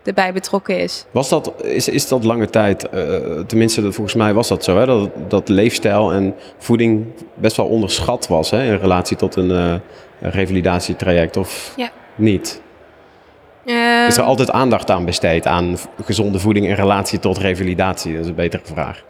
erbij 0.03 0.33
betrokken 0.33 0.77
is. 0.79 1.05
Was 1.11 1.29
dat, 1.29 1.53
is, 1.63 1.87
is 1.89 2.07
dat 2.07 2.23
lange 2.23 2.49
tijd, 2.49 2.89
eh, 2.89 3.03
tenminste 3.47 3.81
volgens 3.91 4.15
mij 4.15 4.33
was 4.33 4.47
dat 4.47 4.63
zo, 4.63 4.77
hè, 4.77 4.85
dat, 4.85 5.09
dat 5.27 5.49
leefstijl 5.49 6.11
en 6.11 6.35
voeding 6.57 7.05
best 7.35 7.57
wel 7.57 7.65
onderschat 7.67 8.27
was 8.27 8.49
hè, 8.49 8.63
in 8.63 8.75
relatie 8.75 9.17
tot 9.17 9.35
een 9.35 9.51
eh, 9.51 9.73
revalidatietraject 10.31 11.37
of 11.37 11.73
Ja. 11.75 11.89
niet? 12.15 12.61
Ehm, 13.65 14.07
Is 14.07 14.17
er 14.17 14.23
altijd 14.23 14.51
aandacht 14.51 14.89
aan 14.91 15.05
besteed 15.05 15.45
aan 15.47 15.77
gezonde 16.05 16.39
voeding 16.39 16.65
in 16.67 16.73
relatie 16.75 17.19
tot 17.19 17.37
revalidatie? 17.37 18.11
Dat 18.13 18.21
is 18.23 18.27
een 18.29 18.35
betere 18.35 18.63
vraag. 18.65 19.03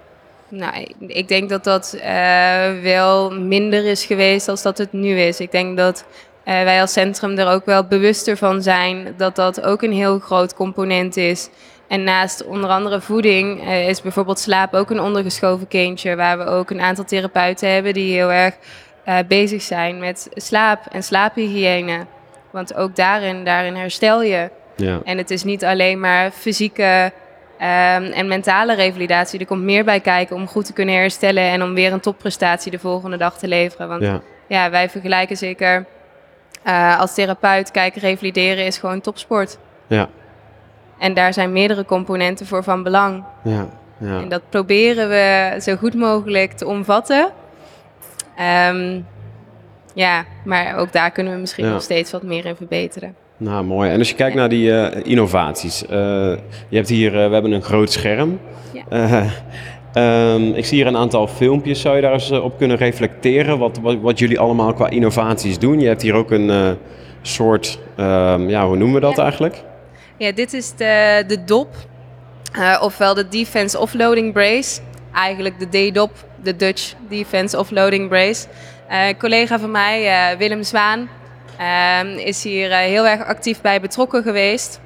Nou, 0.50 0.86
ik- 1.08 1.28
denk 1.28 1.50
dat 1.50 1.64
dat 1.64 1.98
eh, 2.02 2.82
wel 2.84 3.32
minder 3.32 3.86
is 3.86 4.06
geweest 4.06 4.48
als 4.48 4.62
dat 4.62 4.78
het 4.78 4.94
nu 4.94 5.20
is. 5.20 5.40
Ik 5.40 5.52
denk 5.52 5.78
dat 5.78 6.06
wij 6.44 6.82
als 6.82 6.94
centrum 6.94 7.38
er 7.38 7.48
ook 7.48 7.66
wel 7.66 7.84
bewuster 7.84 8.38
van 8.38 8.62
zijn 8.62 9.14
dat 9.18 9.36
dat 9.36 9.62
ook 9.62 9.82
een 9.82 9.94
heel 9.94 10.20
groot 10.20 10.54
component 10.54 11.18
is. 11.18 11.50
En 11.88 12.04
naast 12.04 12.46
onder 12.46 12.70
andere 12.70 13.02
voeding 13.02 13.68
eh, 13.68 13.88
is 13.88 14.02
bijvoorbeeld 14.02 14.40
slaap 14.40 14.74
ook 14.74 14.90
een 14.90 15.00
ondergeschoven 15.00 15.68
kindje. 15.68 16.16
Waar 16.16 16.38
we 16.38 16.46
ook 16.46 16.70
een 16.70 16.82
aantal 16.82 17.06
therapeuten 17.06 17.74
hebben 17.74 17.94
die 17.94 18.14
heel 18.14 18.32
erg 18.32 18.56
eh, 19.04 19.18
bezig 19.28 19.62
zijn 19.62 20.00
met 20.00 20.30
slaap 20.34 20.86
en 20.92 21.04
slaaphygiëne. 21.04 22.06
Want 22.52 22.76
ook 22.76 22.96
daarin, 22.96 23.44
daarin 23.44 23.76
herstel 23.76 24.24
je. 24.24 24.50
Ja. 24.76 25.00
En 25.04 25.18
het 25.18 25.32
is 25.32 25.44
niet 25.44 25.66
alleen 25.66 26.00
maar 26.00 26.32
fysieke 26.32 27.12
Ehm, 27.62 28.04
en 28.04 28.28
mentale 28.28 28.76
revalidatie, 28.76 29.40
er 29.40 29.46
komt 29.46 29.64
meer 29.64 29.84
bij 29.84 30.00
kijken 30.00 30.36
om 30.36 30.48
goed 30.48 30.66
te 30.66 30.74
kunnen 30.74 30.96
herstellen 30.96 31.44
en 31.44 31.64
om 31.64 31.74
weer 31.74 31.94
een 31.94 32.00
topprestatie 32.00 32.72
de 32.72 32.80
volgende 32.80 33.18
dag 33.18 33.38
te 33.38 33.48
leveren. 33.48 33.88
Want 33.88 34.02
ja, 34.02 34.22
Ja, 34.48 34.70
wij 34.70 34.90
vergelijken 34.90 35.38
zeker 35.38 35.86
eh, 36.64 37.00
als 37.00 37.14
therapeut, 37.14 37.72
kijken, 37.72 38.02
revalideren 38.02 38.66
is 38.66 38.78
gewoon 38.78 39.02
topsport. 39.02 39.58
ja, 39.88 40.10
En 41.00 41.14
daar 41.14 41.34
zijn 41.34 41.52
meerdere 41.52 41.86
componenten 41.86 42.46
voor 42.46 42.64
van 42.64 42.84
belang. 42.84 43.24
ja. 43.44 43.68
ja. 43.98 44.20
En 44.22 44.30
dat 44.30 44.42
proberen 44.50 45.10
we 45.10 45.56
zo 45.62 45.76
goed 45.76 45.94
mogelijk 45.96 46.52
te 46.52 46.66
omvatten. 46.68 47.30
Ehm, 48.38 49.00
ja, 49.94 50.26
maar 50.46 50.78
ook 50.78 50.92
daar 50.92 51.12
kunnen 51.12 51.34
we 51.34 51.40
misschien 51.40 51.66
Ja. 51.66 51.72
nog 51.72 51.82
steeds 51.82 52.12
wat 52.12 52.24
meer 52.24 52.46
in 52.46 52.56
verbeteren. 52.56 53.16
Nou, 53.38 53.64
mooi. 53.64 53.90
En 53.92 54.00
als 54.00 54.10
je 54.10 54.16
kijkt 54.16 54.36
naar 54.36 54.50
die 54.50 54.80
eh, 54.80 55.02
innovaties. 55.12 55.86
eh, 55.86 55.90
je 56.70 56.76
hebt 56.76 56.90
hier, 56.90 57.12
we 57.12 57.18
hebben 57.18 57.52
een 57.52 57.62
groot 57.62 57.92
scherm. 57.92 58.40
Ja. 58.90 59.26
Eh, 59.94 60.34
ehm, 60.34 60.54
ik 60.54 60.66
zie 60.66 60.78
hier 60.78 60.88
een 60.88 60.98
aantal 60.98 61.28
filmpjes. 61.28 61.82
Zou 61.82 61.96
je 61.96 62.02
daar 62.02 62.14
eens 62.14 62.32
eh, 62.32 62.44
op 62.44 62.58
kunnen 62.58 62.78
reflecteren? 62.78 63.58
Wat, 63.60 63.78
wat, 63.82 63.98
wat 64.02 64.20
jullie 64.20 64.40
allemaal 64.40 64.74
qua 64.74 64.90
innovaties 64.90 65.60
doen? 65.60 65.80
Je 65.80 65.88
hebt 65.88 66.02
hier 66.02 66.14
ook 66.14 66.32
een 66.32 66.50
eh, 66.50 66.70
soort, 67.22 67.80
ehm, 67.98 68.50
ja, 68.50 68.66
hoe 68.68 68.78
noemen 68.78 68.96
we 68.96 69.06
dat 69.08 69.16
Ja. 69.16 69.24
eigenlijk? 69.24 69.64
Ja, 70.18 70.32
dit 70.32 70.54
is 70.54 70.76
de, 70.76 71.24
de 71.28 71.44
DOP, 71.44 71.76
eh, 72.54 72.82
ofwel 72.84 73.14
de 73.14 73.28
Defense 73.28 73.80
Offloading 73.80 74.34
Brace. 74.34 74.80
Eigenlijk 75.14 75.72
de 75.72 75.90
DDOP, 75.92 76.12
de 76.44 76.56
Dutch 76.56 76.94
Defense 77.10 77.60
Offloading 77.60 78.10
Brace. 78.10 78.48
Eh, 78.88 79.08
een 79.08 79.18
collega 79.18 79.60
van 79.60 79.72
mij, 79.72 80.36
Willem 80.38 80.64
Zwaan, 80.64 81.10
ehm, 81.58 82.08
is 82.18 82.44
hier 82.44 82.76
heel 82.76 83.08
erg 83.08 83.26
actief 83.26 83.62
bij 83.62 83.82
betrokken 83.82 84.24
geweest. 84.24 84.80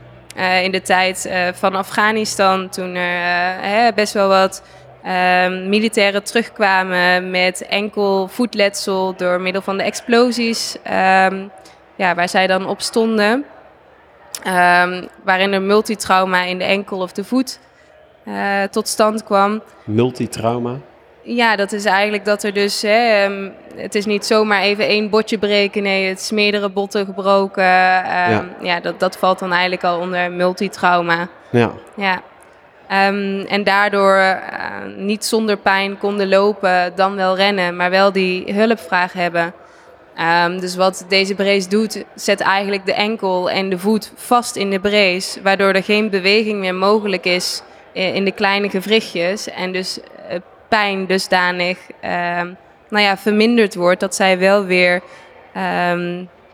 In 0.63 0.71
de 0.71 0.81
tijd 0.81 1.29
van 1.53 1.75
Afghanistan, 1.75 2.69
toen 2.69 2.95
er 2.95 3.55
hè, 3.61 3.93
best 3.93 4.13
wel 4.13 4.27
wat 4.27 4.63
ehm, 5.05 5.69
militairen 5.69 6.23
terugkwamen 6.23 7.29
met 7.31 7.65
enkel 7.67 8.27
voetletsel 8.27 9.15
door 9.15 9.41
middel 9.41 9.61
van 9.61 9.77
de 9.77 9.83
explosies. 9.83 10.77
ehm, 10.83 11.43
ja, 11.95 12.15
waar 12.15 12.29
zij 12.29 12.47
dan 12.47 12.67
op 12.67 12.81
stonden. 12.81 13.45
Ehm, 14.43 15.03
waarin 15.23 15.53
er 15.53 15.61
multitrauma 15.61 16.43
in 16.43 16.57
de 16.57 16.63
enkel 16.63 16.97
of 16.99 17.11
de 17.11 17.23
voet 17.23 17.59
eh, 18.23 18.63
tot 18.63 18.87
stand 18.87 19.23
kwam. 19.23 19.61
Multitrauma. 19.83 20.75
Ja, 21.21 21.55
dat 21.55 21.71
is 21.71 21.85
eigenlijk 21.85 22.25
dat 22.25 22.43
er 22.43 22.53
dus, 22.53 22.81
hè, 22.81 23.27
het 23.75 23.95
is 23.95 24.05
niet 24.05 24.25
zomaar 24.25 24.61
even 24.61 24.87
één 24.87 25.09
botje 25.09 25.37
breken, 25.37 25.83
nee, 25.83 26.07
het 26.07 26.19
is 26.19 26.31
meerdere 26.31 26.69
botten 26.69 27.05
gebroken. 27.05 27.63
Ja. 27.63 28.45
ja, 28.61 28.79
dat, 28.79 28.99
dat 28.99 29.17
valt 29.17 29.39
dan 29.39 29.51
eigenlijk 29.51 29.83
al 29.83 29.99
onder 29.99 30.31
multitrauma. 30.31 31.27
Ja, 31.49 31.71
Ja. 31.95 32.21
Ehm, 32.87 33.39
en 33.39 33.63
daardoor 33.63 34.15
eh, 34.15 34.39
niet 34.97 35.25
zonder 35.25 35.57
pijn 35.57 35.97
konden 35.97 36.29
lopen, 36.29 36.95
dan 36.95 37.15
wel 37.15 37.35
rennen, 37.35 37.75
maar 37.75 37.89
wel 37.89 38.11
die 38.11 38.53
hulpvraag 38.53 39.13
hebben. 39.13 39.53
Ehm, 40.15 40.59
dus 40.59 40.75
wat 40.75 41.05
deze 41.07 41.35
brace 41.35 41.69
doet, 41.69 42.03
zet 42.15 42.39
eigenlijk 42.39 42.85
de 42.85 42.93
enkel 42.93 43.49
en 43.49 43.69
de 43.69 43.77
voet 43.77 44.11
vast 44.15 44.55
in 44.55 44.69
de 44.69 44.79
brace, 44.79 45.41
waardoor 45.41 45.73
er 45.73 45.83
geen 45.83 46.09
beweging 46.09 46.59
meer 46.59 46.75
mogelijk 46.75 47.25
is 47.25 47.61
eh, 47.93 48.15
in 48.15 48.25
de 48.25 48.31
kleine 48.31 48.69
gewrichtjes. 48.69 49.49
En 49.49 49.71
dus 49.71 49.99
eh, 50.29 50.39
pijn 50.67 51.05
dusdanig 51.05 51.77
ehm, 52.01 52.53
nou 52.89 53.03
ja, 53.03 53.17
verminderd 53.17 53.75
wordt 53.75 53.99
dat 53.99 54.15
zij 54.15 54.39
wel 54.39 54.65
weer 54.65 55.01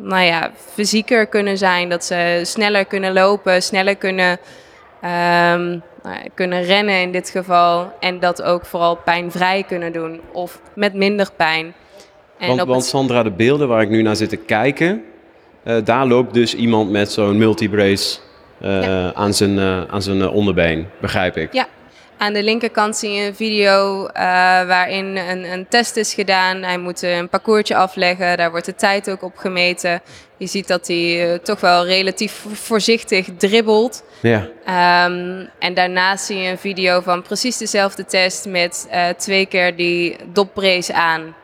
nou 0.04 0.24
ja, 0.24 0.52
fysieker 0.74 1.28
kunnen 1.28 1.58
zijn. 1.58 1.90
Dat 1.90 2.06
ze 2.06 2.42
sneller 2.44 2.86
kunnen 2.86 3.14
lopen, 3.14 3.64
sneller 3.64 3.96
kunnen, 3.96 4.40
kunnen 6.34 6.64
rennen 6.64 7.02
in 7.02 7.12
dit 7.12 7.30
geval. 7.30 7.94
En 8.00 8.20
dat 8.20 8.42
ook 8.42 8.66
vooral 8.66 8.96
pijnvrij 8.96 9.64
kunnen 9.64 9.92
doen 9.94 10.22
of 10.32 10.62
met 10.76 10.94
minder 10.94 11.30
pijn. 11.36 11.74
En 12.38 12.48
want, 12.48 12.60
want 12.60 12.82
het- 12.82 12.90
Sandra, 12.90 13.24
de 13.24 13.32
beelden 13.32 13.68
waar 13.68 13.82
ik 13.82 13.90
nu 13.90 14.02
naar 14.02 14.16
zit 14.16 14.30
te 14.30 14.38
kijken, 14.38 15.04
eh, 15.64 15.76
daar 15.84 16.06
loopt 16.06 16.34
dus 16.34 16.56
iemand 16.56 16.90
met 16.92 17.12
zo'n 17.12 17.38
multibrace 17.38 18.20
Ja. 18.58 19.14
aan 19.14 19.34
zijn, 19.34 19.60
eh, 19.60 19.84
aan 19.84 20.02
zijn 20.02 20.30
onderbeen, 20.30 20.88
begrijp 21.02 21.38
ik. 21.38 21.54
Ja, 21.54 21.68
aan 22.22 22.34
de 22.34 22.44
linkerkant 22.44 22.98
zie 22.98 23.12
je 23.12 23.28
een 23.28 23.36
video 23.36 24.06
eh, 24.06 24.24
waarin 24.68 25.18
een, 25.18 25.52
een 25.52 25.68
test 25.68 25.96
is 25.96 26.14
gedaan. 26.14 26.64
Hij 26.64 26.78
moet 26.78 27.02
een 27.02 27.30
parcoursje 27.30 27.76
afleggen, 27.76 28.38
daar 28.38 28.52
wordt 28.52 28.66
de 28.66 28.76
tijd 28.76 29.10
ook 29.10 29.24
op 29.24 29.38
gemeten. 29.38 30.02
Je 30.38 30.48
ziet 30.48 30.68
dat 30.68 30.88
hij 30.88 31.32
eh, 31.34 31.40
toch 31.40 31.60
wel 31.60 31.86
relatief 31.86 32.46
voorzichtig 32.54 33.28
dribbelt. 33.38 34.04
Ja, 34.20 34.48
Ehm, 34.66 35.46
en 35.60 35.74
daarnaast 35.74 36.26
zie 36.26 36.38
je 36.38 36.50
een 36.50 36.58
video 36.58 37.02
van 37.02 37.22
precies 37.22 37.58
dezelfde 37.58 38.06
test 38.06 38.46
met 38.46 38.88
eh, 38.90 39.10
twee 39.10 39.46
keer 39.46 39.76
die 39.76 40.16
dopbrace 40.34 40.94
aan. 40.94 41.36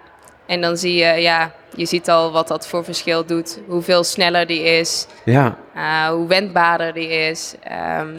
En 0.45 0.61
dan 0.61 0.77
zie 0.77 0.93
je, 0.93 1.21
ja, 1.21 1.51
je 1.75 1.85
ziet 1.85 2.09
al 2.09 2.31
wat 2.31 2.47
dat 2.47 2.67
voor 2.67 2.83
verschil 2.83 3.25
doet. 3.25 3.59
Hoeveel 3.67 4.03
sneller 4.03 4.47
die 4.47 4.61
is, 4.61 5.07
ja. 5.25 5.57
hoe 6.11 6.27
wendbaarder 6.27 6.93
die 6.93 7.09
is. 7.09 7.55
Ehm, 7.63 8.09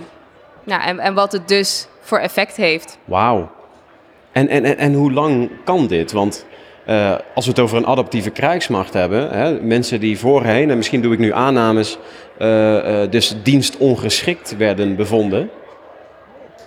ja, 0.69 0.87
en, 0.87 0.99
en 0.99 1.15
wat 1.15 1.33
het 1.33 1.49
dus 1.49 1.87
voor 2.01 2.19
effect 2.19 2.57
heeft. 2.57 2.99
Wauw. 3.05 3.51
En, 4.33 4.49
en, 4.49 4.65
en, 4.65 4.79
en 4.79 4.93
hoe 4.95 5.13
lang 5.13 5.51
kan 5.65 5.87
dit? 5.87 6.13
Want 6.13 6.47
eh, 6.87 7.15
als 7.35 7.45
we 7.45 7.51
het 7.51 7.61
over 7.61 7.77
een 7.77 7.87
adaptieve 7.87 8.31
krijgsmacht 8.31 8.95
hebben, 8.95 9.31
hè, 9.31 9.61
mensen 9.61 10.01
die 10.01 10.19
voorheen, 10.19 10.71
en 10.71 10.77
misschien 10.77 11.03
doe 11.03 11.13
ik 11.13 11.19
nu 11.19 11.33
aannames, 11.33 11.99
eh, 12.39 13.03
eh, 13.03 13.11
dus 13.11 13.35
dienstongeschikt 13.43 14.57
werden 14.57 14.97
bevonden, 14.97 15.51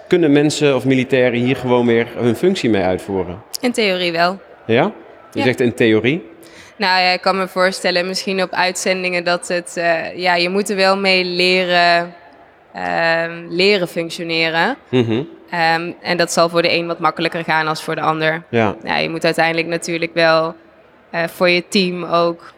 kunnen 0.07 0.31
mensen 0.31 0.75
of 0.75 0.85
militairen 0.85 1.39
hier 1.39 1.55
gewoon 1.55 1.85
weer 1.85 2.07
hun 2.17 2.35
functie 2.35 2.69
mee 2.69 2.83
uitvoeren? 2.83 3.41
In 3.61 3.71
theorie 3.71 4.11
wel. 4.11 4.39
Ja? 4.65 4.91
Je 5.31 5.39
Ja. 5.39 5.45
zegt 5.45 5.59
in 5.59 5.73
theorie? 5.73 6.29
Nou 6.75 7.01
ja, 7.01 7.09
ik 7.09 7.21
kan 7.21 7.37
me 7.37 7.47
voorstellen, 7.47 8.07
misschien 8.07 8.41
op 8.41 8.51
uitzendingen, 8.51 9.23
dat 9.23 9.47
het, 9.47 9.81
ja, 10.15 10.35
je 10.35 10.49
moet 10.49 10.69
er 10.69 10.75
wel 10.75 10.97
mee 10.97 11.25
leren, 11.25 12.13
ehm, 12.73 13.45
leren 13.49 13.87
functioneren. 13.87 14.75
Mhm. 14.89 15.23
Ehm, 15.49 15.91
en 16.01 16.17
dat 16.17 16.31
zal 16.31 16.49
voor 16.49 16.61
de 16.61 16.71
een 16.73 16.87
wat 16.87 16.99
makkelijker 16.99 17.43
gaan 17.43 17.67
als 17.67 17.83
voor 17.83 17.95
de 17.95 18.01
ander. 18.01 18.43
Ja, 18.49 18.75
Ja, 18.83 18.97
je 18.97 19.09
moet 19.09 19.25
uiteindelijk 19.25 19.67
natuurlijk 19.67 20.13
wel 20.13 20.55
eh, 21.09 21.23
voor 21.27 21.49
je 21.49 21.67
team 21.67 22.03
ook, 22.03 22.53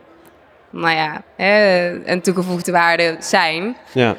nou 0.70 0.96
ja, 0.96 1.24
eh, 1.36 2.08
een 2.08 2.22
toegevoegde 2.22 2.72
waarde 2.72 3.16
zijn. 3.20 3.76
ja, 3.94 4.16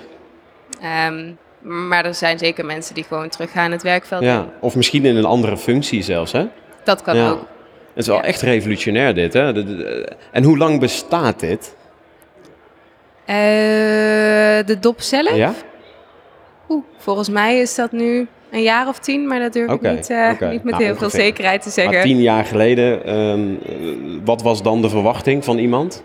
Ehm, 0.81 1.33
maar 1.89 2.05
er 2.05 2.15
zijn 2.15 2.39
zeker 2.39 2.65
mensen 2.65 2.95
die 2.95 3.05
gewoon 3.05 3.29
teruggaan 3.29 3.71
het 3.73 3.83
werkveld 3.83 4.23
ja. 4.23 4.47
Of 4.61 4.77
misschien 4.77 5.05
in 5.05 5.17
een 5.17 5.25
andere 5.25 5.57
functie 5.57 6.03
zelfs, 6.03 6.33
hè? 6.33 6.47
Dat 6.85 7.03
kan 7.03 7.17
Ja. 7.17 7.31
ook. 7.31 7.39
Het 7.39 8.03
is 8.03 8.07
wel 8.07 8.17
Ja. 8.17 8.23
echt 8.23 8.41
revolutionair 8.41 9.15
dit, 9.15 9.33
hè? 9.33 9.53
De- 9.53 10.09
En 10.33 10.43
hoe 10.43 10.59
lang 10.59 10.81
bestaat 10.81 11.41
dit? 11.41 11.77
Eh, 13.25 13.37
de 14.67 14.77
dop 14.81 15.01
zelf? 15.01 15.35
Ja? 15.35 15.53
Oeh, 16.69 16.83
volgens 16.97 17.29
mij 17.29 17.59
is 17.59 17.75
dat 17.75 17.93
nu 17.93 18.27
een 18.51 18.63
jaar 18.63 18.89
of 18.89 18.99
tien, 18.99 19.27
maar 19.27 19.39
dat 19.39 19.53
durf 19.53 19.73
ik 19.73 19.81
niet, 19.81 20.11
eh, 20.11 20.29
niet 20.29 20.65
met 20.65 20.73
Nou, 20.73 20.85
heel 20.85 20.97
veel 20.97 21.11
zekerheid 21.11 21.63
te 21.63 21.71
zeggen. 21.71 21.95
Maar 21.95 22.03
tien 22.03 22.21
jaar 22.21 22.45
geleden, 22.45 23.05
ehm, 23.05 23.55
eh, 23.67 23.75
wat 24.25 24.43
was 24.43 24.63
dan 24.63 24.83
de 24.83 24.89
verwachting 24.89 25.45
van 25.45 25.59
iemand? 25.59 26.03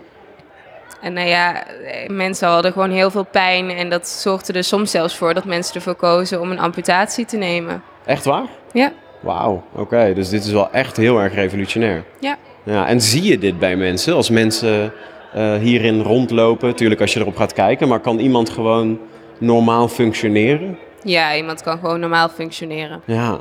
En 1.00 1.12
nou 1.12 1.28
ja, 1.28 1.66
eh, 1.66 2.08
mensen 2.08 2.48
hadden 2.48 2.72
gewoon 2.72 2.90
heel 2.90 3.10
veel 3.10 3.24
pijn 3.24 3.70
en 3.70 3.88
dat 3.90 4.08
zorgde 4.08 4.52
er 4.52 4.64
soms 4.64 4.90
zelfs 4.90 5.16
voor 5.16 5.34
dat 5.34 5.44
mensen 5.44 5.74
ervoor 5.74 5.94
kozen 5.94 6.40
om 6.40 6.50
een 6.50 6.58
amputatie 6.58 7.24
te 7.24 7.36
nemen. 7.36 7.82
Echt 8.04 8.24
waar? 8.24 8.46
Ja, 8.72 8.92
Wauw, 9.20 9.62
oké. 9.72 10.12
Dus 10.14 10.28
dit 10.28 10.44
is 10.44 10.52
wel 10.52 10.70
echt 10.72 10.96
heel 10.96 11.20
erg 11.20 11.34
revolutionair. 11.34 12.04
ja. 12.20 12.36
Ja, 12.62 12.86
en 12.86 13.00
zie 13.00 13.22
je 13.22 13.38
dit 13.38 13.58
bij 13.58 13.76
mensen? 13.76 14.14
Als 14.14 14.30
mensen 14.30 14.92
eh, 15.32 15.54
hierin 15.54 16.02
rondlopen, 16.02 16.68
natuurlijk 16.68 17.00
als 17.00 17.12
je 17.12 17.20
erop 17.20 17.36
gaat 17.36 17.52
kijken, 17.52 17.88
maar 17.88 18.00
kan 18.00 18.18
iemand 18.18 18.50
gewoon 18.50 18.98
normaal 19.40 19.88
functioneren? 19.88 20.78
Ja, 21.02 21.36
iemand 21.36 21.62
kan 21.62 21.78
gewoon 21.78 22.00
normaal 22.00 22.28
functioneren. 22.28 23.02
Ja. 23.04 23.40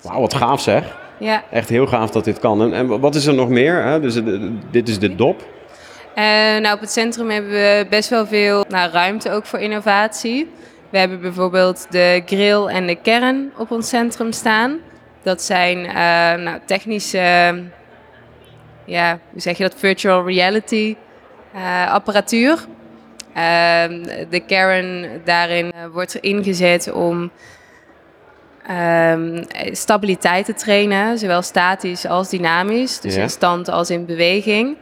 Wauw, 0.00 0.20
wat 0.20 0.34
gaaf 0.34 0.60
zeg. 0.60 0.96
Ja. 1.18 1.44
Echt 1.50 1.68
heel 1.68 1.86
gaaf 1.86 2.10
dat 2.10 2.24
dit 2.24 2.38
kan. 2.38 2.62
En, 2.62 2.72
en 2.72 3.00
wat 3.00 3.14
is 3.14 3.26
er 3.26 3.34
nog 3.34 3.48
meer? 3.48 3.82
Hè? 3.82 4.00
Dus, 4.00 4.16
eh, 4.16 4.40
dit 4.70 4.88
is 4.88 4.98
de 4.98 5.14
dop. 5.14 5.42
Eh, 6.14 6.24
nou, 6.60 6.74
op 6.74 6.80
het 6.80 6.90
centrum 6.90 7.30
hebben 7.30 7.50
we 7.50 7.86
best 7.90 8.10
wel 8.10 8.26
veel 8.26 8.64
nou, 8.68 8.90
ruimte 8.90 9.30
ook 9.30 9.46
voor 9.46 9.58
innovatie. 9.58 10.50
We 10.90 10.98
hebben 10.98 11.20
bijvoorbeeld 11.20 11.86
de 11.90 12.22
grill 12.26 12.66
en 12.66 12.86
de 12.86 12.94
kern 12.94 13.52
op 13.58 13.70
ons 13.70 13.88
centrum 13.88 14.32
staan. 14.32 14.78
Dat 15.22 15.42
zijn 15.42 15.86
eh, 15.86 15.94
nou, 16.44 16.58
technische, 16.66 17.62
ja, 18.84 19.18
hoe 19.30 19.40
zeg 19.40 19.56
je 19.56 19.62
dat, 19.62 19.74
virtual 19.76 20.26
reality 20.26 20.96
apparatuur. 21.88 22.66
Ehm, 23.34 24.02
de 24.30 24.40
kern 24.46 25.06
daarin 25.24 25.72
eh, 25.72 25.80
wordt 25.92 26.14
ingezet 26.14 26.92
om 26.92 27.30
ehm, 28.66 29.42
stabiliteit 29.72 30.44
te 30.44 30.54
trainen, 30.54 31.18
zowel 31.18 31.42
statisch 31.42 32.06
als 32.06 32.28
dynamisch, 32.28 33.00
dus 33.00 33.14
Ja. 33.14 33.22
in 33.22 33.30
stand 33.30 33.68
als 33.68 33.90
in 33.90 34.06
beweging. 34.06 34.76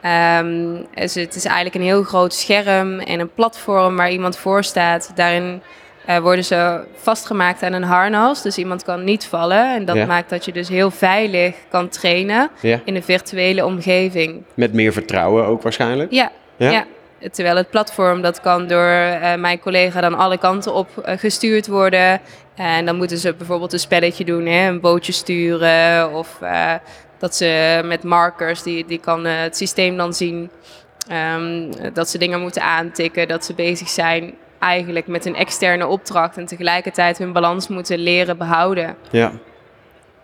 Ehm, 0.00 0.76
dus 0.94 1.14
het 1.14 1.34
is 1.34 1.44
eigenlijk 1.44 1.74
een 1.74 1.82
heel 1.82 2.02
groot 2.02 2.34
scherm 2.34 2.98
en 3.00 3.20
een 3.20 3.32
platform 3.34 3.96
waar 3.96 4.10
iemand 4.10 4.36
voor 4.36 4.64
staat. 4.64 5.12
Daarin 5.14 5.62
eh, 6.06 6.18
worden 6.18 6.44
ze 6.44 6.84
vastgemaakt 6.94 7.62
aan 7.62 7.72
een 7.72 7.82
harnas. 7.82 8.42
Dus 8.42 8.58
iemand 8.58 8.82
kan 8.82 9.04
niet 9.04 9.24
vallen. 9.26 9.74
En 9.74 9.84
dat 9.84 9.96
Ja. 9.96 10.06
maakt 10.06 10.30
dat 10.30 10.44
je 10.44 10.52
dus 10.52 10.68
heel 10.68 10.90
veilig 10.90 11.54
kan 11.70 11.88
trainen 11.88 12.50
Ja. 12.60 12.80
in 12.84 12.94
een 12.96 13.02
virtuele 13.02 13.64
omgeving. 13.64 14.42
Met 14.54 14.72
meer 14.72 14.92
vertrouwen 14.92 15.46
ook 15.46 15.62
waarschijnlijk. 15.62 16.10
Ja, 16.12 16.30
Ja? 16.56 16.84
Terwijl 17.32 17.56
het 17.56 17.70
platform, 17.70 18.22
dat 18.22 18.40
kan 18.40 18.66
door 18.66 18.88
eh, 18.88 19.34
mijn 19.34 19.58
collega 19.58 20.00
dan 20.00 20.14
alle 20.14 20.38
kanten 20.38 20.74
op 20.74 20.98
eh, 20.98 21.18
gestuurd 21.18 21.66
worden. 21.66 22.20
En 22.54 22.86
dan 22.86 22.96
moeten 22.96 23.18
ze 23.18 23.34
bijvoorbeeld 23.34 23.72
een 23.72 23.78
spelletje 23.78 24.24
doen, 24.24 24.46
hè, 24.46 24.68
een 24.68 24.80
bootje 24.80 25.12
sturen. 25.12 26.12
Of 26.12 26.40
eh, 26.40 26.72
dat 27.18 27.36
ze 27.36 27.80
met 27.84 28.02
markers, 28.02 28.62
die, 28.62 28.84
die 28.86 28.98
kan 28.98 29.24
het 29.24 29.56
systeem 29.56 29.96
dan 29.96 30.14
zien. 30.14 30.50
ehm, 31.08 31.72
dat 31.92 32.08
ze 32.08 32.18
dingen 32.18 32.40
moeten 32.40 32.62
aantikken, 32.62 33.28
dat 33.28 33.44
ze 33.44 33.54
bezig 33.54 33.88
zijn 33.88 34.34
eigenlijk 34.58 35.06
met 35.06 35.24
een 35.24 35.36
externe 35.36 35.86
opdracht. 35.86 36.36
En 36.36 36.46
tegelijkertijd 36.46 37.18
hun 37.18 37.32
balans 37.32 37.68
moeten 37.68 37.98
leren 37.98 38.36
behouden. 38.36 38.96
Ja. 39.10 39.32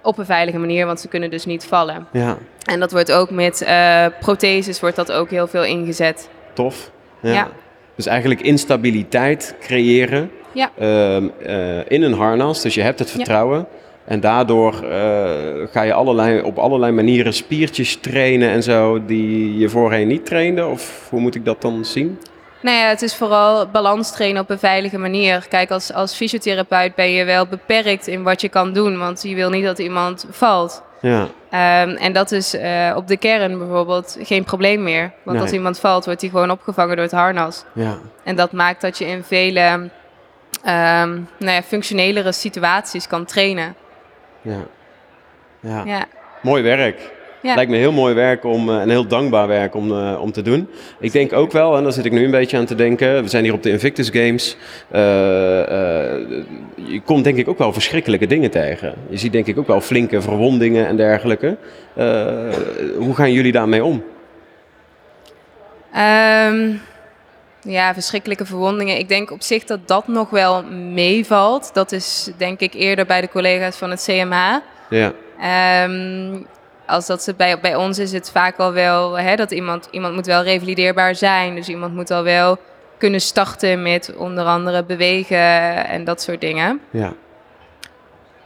Op 0.02 0.18
een 0.18 0.24
veilige 0.24 0.58
manier, 0.58 0.86
want 0.86 1.00
ze 1.00 1.08
kunnen 1.08 1.30
dus 1.30 1.44
niet 1.44 1.64
vallen. 1.64 2.06
Ja. 2.12 2.36
En 2.64 2.80
dat 2.80 2.92
wordt 2.92 3.12
ook 3.12 3.30
met 3.30 3.62
eh, 3.62 4.06
protheses 4.20 4.80
wordt 4.80 4.96
dat 4.96 5.12
ook 5.12 5.30
heel 5.30 5.46
veel 5.46 5.64
ingezet. 5.64 6.28
Tof. 6.62 6.90
Ja. 7.20 7.32
Ja. 7.32 7.48
Dus 7.96 8.06
eigenlijk 8.06 8.40
instabiliteit 8.40 9.54
creëren 9.60 10.30
Ja. 10.52 10.70
ehm, 10.78 11.28
eh, 11.42 11.78
in 11.90 12.02
een 12.02 12.12
harnas. 12.12 12.62
Dus 12.62 12.74
je 12.74 12.82
hebt 12.82 12.98
het 12.98 13.10
vertrouwen. 13.10 13.66
En 14.04 14.20
daardoor 14.20 14.72
eh, 14.74 15.68
ga 15.70 15.82
je 15.82 15.92
allerlei, 15.92 16.40
op 16.42 16.58
allerlei 16.58 16.92
manieren 16.92 17.32
spiertjes 17.32 17.96
trainen 17.96 18.50
en 18.50 18.62
zo 18.62 19.04
die 19.04 19.58
je 19.58 19.68
voorheen 19.68 20.08
niet 20.08 20.26
trainde. 20.26 20.66
Of 20.66 21.06
hoe 21.10 21.20
moet 21.20 21.34
ik 21.34 21.44
dat 21.44 21.62
dan 21.62 21.84
zien? 21.84 22.18
Nou 22.62 22.76
ja, 22.76 22.88
het 22.88 23.02
is 23.02 23.14
vooral 23.14 23.66
balans 23.66 24.12
trainen 24.12 24.42
op 24.42 24.50
een 24.50 24.58
veilige 24.58 24.98
manier. 24.98 25.46
Kijk, 25.48 25.70
als, 25.70 25.92
als 25.92 26.14
fysiotherapeut 26.14 26.94
ben 26.94 27.10
je 27.10 27.24
wel 27.24 27.46
beperkt 27.46 28.06
in 28.06 28.22
wat 28.22 28.40
je 28.40 28.48
kan 28.48 28.72
doen, 28.72 28.98
want 28.98 29.22
je 29.22 29.34
wil 29.34 29.50
niet 29.50 29.64
dat 29.64 29.78
iemand 29.78 30.26
valt. 30.30 30.82
Ja, 31.00 31.28
Ehm, 31.50 31.88
en 31.96 32.12
dat 32.12 32.32
is 32.32 32.54
eh, 32.54 32.92
op 32.96 33.06
de 33.08 33.16
kern 33.16 33.58
bijvoorbeeld 33.58 34.16
geen 34.22 34.44
probleem 34.44 34.82
meer. 34.82 35.12
Want 35.22 35.36
Nee. 35.36 35.40
als 35.46 35.54
iemand 35.54 35.78
valt, 35.80 36.04
wordt 36.04 36.20
hij 36.20 36.30
gewoon 36.30 36.50
opgevangen 36.50 36.94
door 36.96 37.04
het 37.04 37.14
harnas. 37.14 37.64
ja, 37.72 37.98
En 38.24 38.36
dat 38.36 38.52
maakt 38.52 38.80
dat 38.80 38.98
je 38.98 39.06
in 39.06 39.22
vele 39.24 39.90
ehm, 40.64 41.10
nou 41.38 41.52
ja, 41.52 41.62
functionelere 41.62 42.32
situaties 42.32 43.06
kan 43.06 43.24
trainen. 43.24 43.74
ja. 44.42 44.58
ja. 45.60 45.82
Ja. 45.84 46.04
Mooi 46.42 46.62
werk. 46.62 47.10
Ja. 47.42 47.54
Lijkt 47.54 47.70
me 47.70 47.76
heel 47.76 47.92
mooi 47.92 48.14
werk 48.14 48.44
om, 48.44 48.68
eh, 48.68 48.80
en 48.80 48.88
heel 48.88 49.06
dankbaar 49.06 49.46
werk 49.48 49.74
om, 49.74 49.90
eh, 49.90 50.20
om 50.20 50.32
te 50.32 50.42
doen. 50.42 50.68
Ik 51.00 51.12
denk 51.12 51.32
ook 51.32 51.52
wel, 51.52 51.76
en 51.76 51.82
daar 51.82 51.92
zit 51.92 52.04
ik 52.04 52.12
nu 52.12 52.24
een 52.24 52.30
beetje 52.30 52.56
aan 52.56 52.64
te 52.64 52.74
denken. 52.74 53.22
We 53.22 53.28
zijn 53.28 53.44
hier 53.44 53.52
op 53.52 53.62
de 53.62 53.70
Invictus 53.70 54.08
Games. 54.08 54.56
Eh, 54.88 55.00
je 56.74 57.00
komt 57.04 57.24
denk 57.24 57.36
ik 57.36 57.48
ook 57.48 57.58
wel 57.58 57.72
verschrikkelijke 57.72 58.26
dingen 58.26 58.50
tegen. 58.50 58.94
Je 59.08 59.16
ziet 59.16 59.32
denk 59.32 59.46
ik 59.46 59.58
ook 59.58 59.66
wel 59.66 59.80
flinke 59.80 60.20
verwondingen 60.20 60.86
en 60.86 60.96
dergelijke. 60.96 61.56
Hoe 62.98 63.14
gaan 63.14 63.32
jullie 63.32 63.52
daarmee 63.52 63.84
om? 63.84 64.04
Ehm, 65.92 66.72
ja, 67.60 67.94
verschrikkelijke 67.94 68.46
verwondingen. 68.46 68.98
Ik 68.98 69.08
denk 69.08 69.30
op 69.30 69.42
zich 69.42 69.64
dat 69.64 69.88
dat 69.88 70.08
nog 70.08 70.30
wel 70.30 70.64
meevalt. 70.92 71.70
Dat 71.74 71.92
is 71.92 72.30
denk 72.36 72.60
ik 72.60 72.74
eerder 72.74 73.06
bij 73.06 73.20
de 73.20 73.28
collega's 73.28 73.76
van 73.76 73.90
het 73.90 74.04
CMH. 74.04 74.56
Ja, 74.90 75.12
Ehm, 75.40 76.42
als 76.90 77.06
dat 77.06 77.22
ze 77.22 77.34
bij, 77.34 77.60
bij 77.60 77.74
ons 77.74 77.98
is 77.98 78.12
het 78.12 78.30
vaak 78.30 78.58
al 78.58 78.72
wel 78.72 79.18
hè, 79.18 79.36
dat 79.36 79.50
iemand, 79.50 79.88
iemand 79.90 80.14
moet 80.14 80.26
wel 80.26 80.42
revalideerbaar 80.42 81.14
zijn. 81.14 81.54
Dus 81.54 81.68
iemand 81.68 81.94
moet 81.94 82.10
al 82.10 82.22
wel 82.22 82.58
kunnen 82.98 83.20
starten 83.20 83.82
met 83.82 84.14
onder 84.16 84.44
andere 84.44 84.84
bewegen 84.84 85.86
en 85.86 86.04
dat 86.04 86.22
soort 86.22 86.40
dingen. 86.40 86.80
ja, 86.90 87.12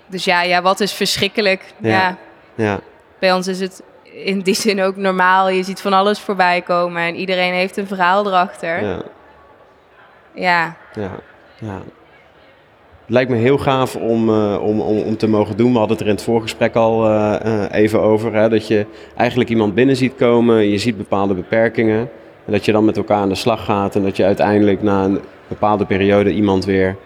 Dus 0.06 0.24
ja, 0.24 0.42
ja 0.42 0.62
wat 0.62 0.80
is 0.80 0.92
verschrikkelijk? 0.92 1.64
Ja. 1.76 1.90
ja, 1.90 2.16
ja. 2.54 2.80
bij 3.18 3.32
ons 3.32 3.46
is 3.46 3.60
het 3.60 3.82
in 4.02 4.40
die 4.40 4.54
zin 4.54 4.82
ook 4.82 4.96
normaal. 4.96 5.48
Je 5.48 5.62
ziet 5.62 5.80
van 5.80 5.92
alles 5.92 6.20
voorbij 6.20 6.62
komen 6.62 7.02
en 7.02 7.14
iedereen 7.14 7.52
heeft 7.52 7.76
een 7.76 7.86
verhaal 7.86 8.26
erachter. 8.26 8.82
ja. 8.82 9.02
Ja, 10.34 10.76
Ja, 10.94 11.10
ja. 11.58 11.82
Het 13.04 13.12
lijkt 13.12 13.30
me 13.30 13.36
heel 13.36 13.58
gaaf 13.58 13.96
om, 13.96 14.28
eh, 14.28 14.58
om, 14.62 14.80
om, 14.80 14.98
om 14.98 15.16
te 15.16 15.28
mogen 15.28 15.56
doen. 15.56 15.72
We 15.72 15.78
hadden 15.78 15.96
het 15.96 16.06
er 16.06 16.10
in 16.10 16.16
het 16.16 16.24
voorgesprek 16.24 16.74
al 16.74 17.06
eh, 17.08 17.34
eh, 17.40 17.82
even 17.82 18.00
over. 18.00 18.34
Hè, 18.34 18.48
dat 18.48 18.66
je 18.66 18.86
eigenlijk 19.16 19.50
iemand 19.50 19.74
binnen 19.74 19.96
ziet 19.96 20.14
komen. 20.16 20.68
Je 20.68 20.78
ziet 20.78 20.96
bepaalde 20.96 21.34
beperkingen. 21.34 21.98
En 22.46 22.52
dat 22.52 22.64
je 22.64 22.72
dan 22.72 22.84
met 22.84 22.96
elkaar 22.96 23.16
aan 23.18 23.28
de 23.28 23.34
slag 23.34 23.64
gaat. 23.64 23.96
En 23.96 24.02
dat 24.02 24.16
je 24.16 24.24
uiteindelijk 24.24 24.82
na 24.82 25.04
een 25.04 25.20
bepaalde 25.48 25.84
periode 25.84 26.32
iemand 26.32 26.64
weer 26.64 26.96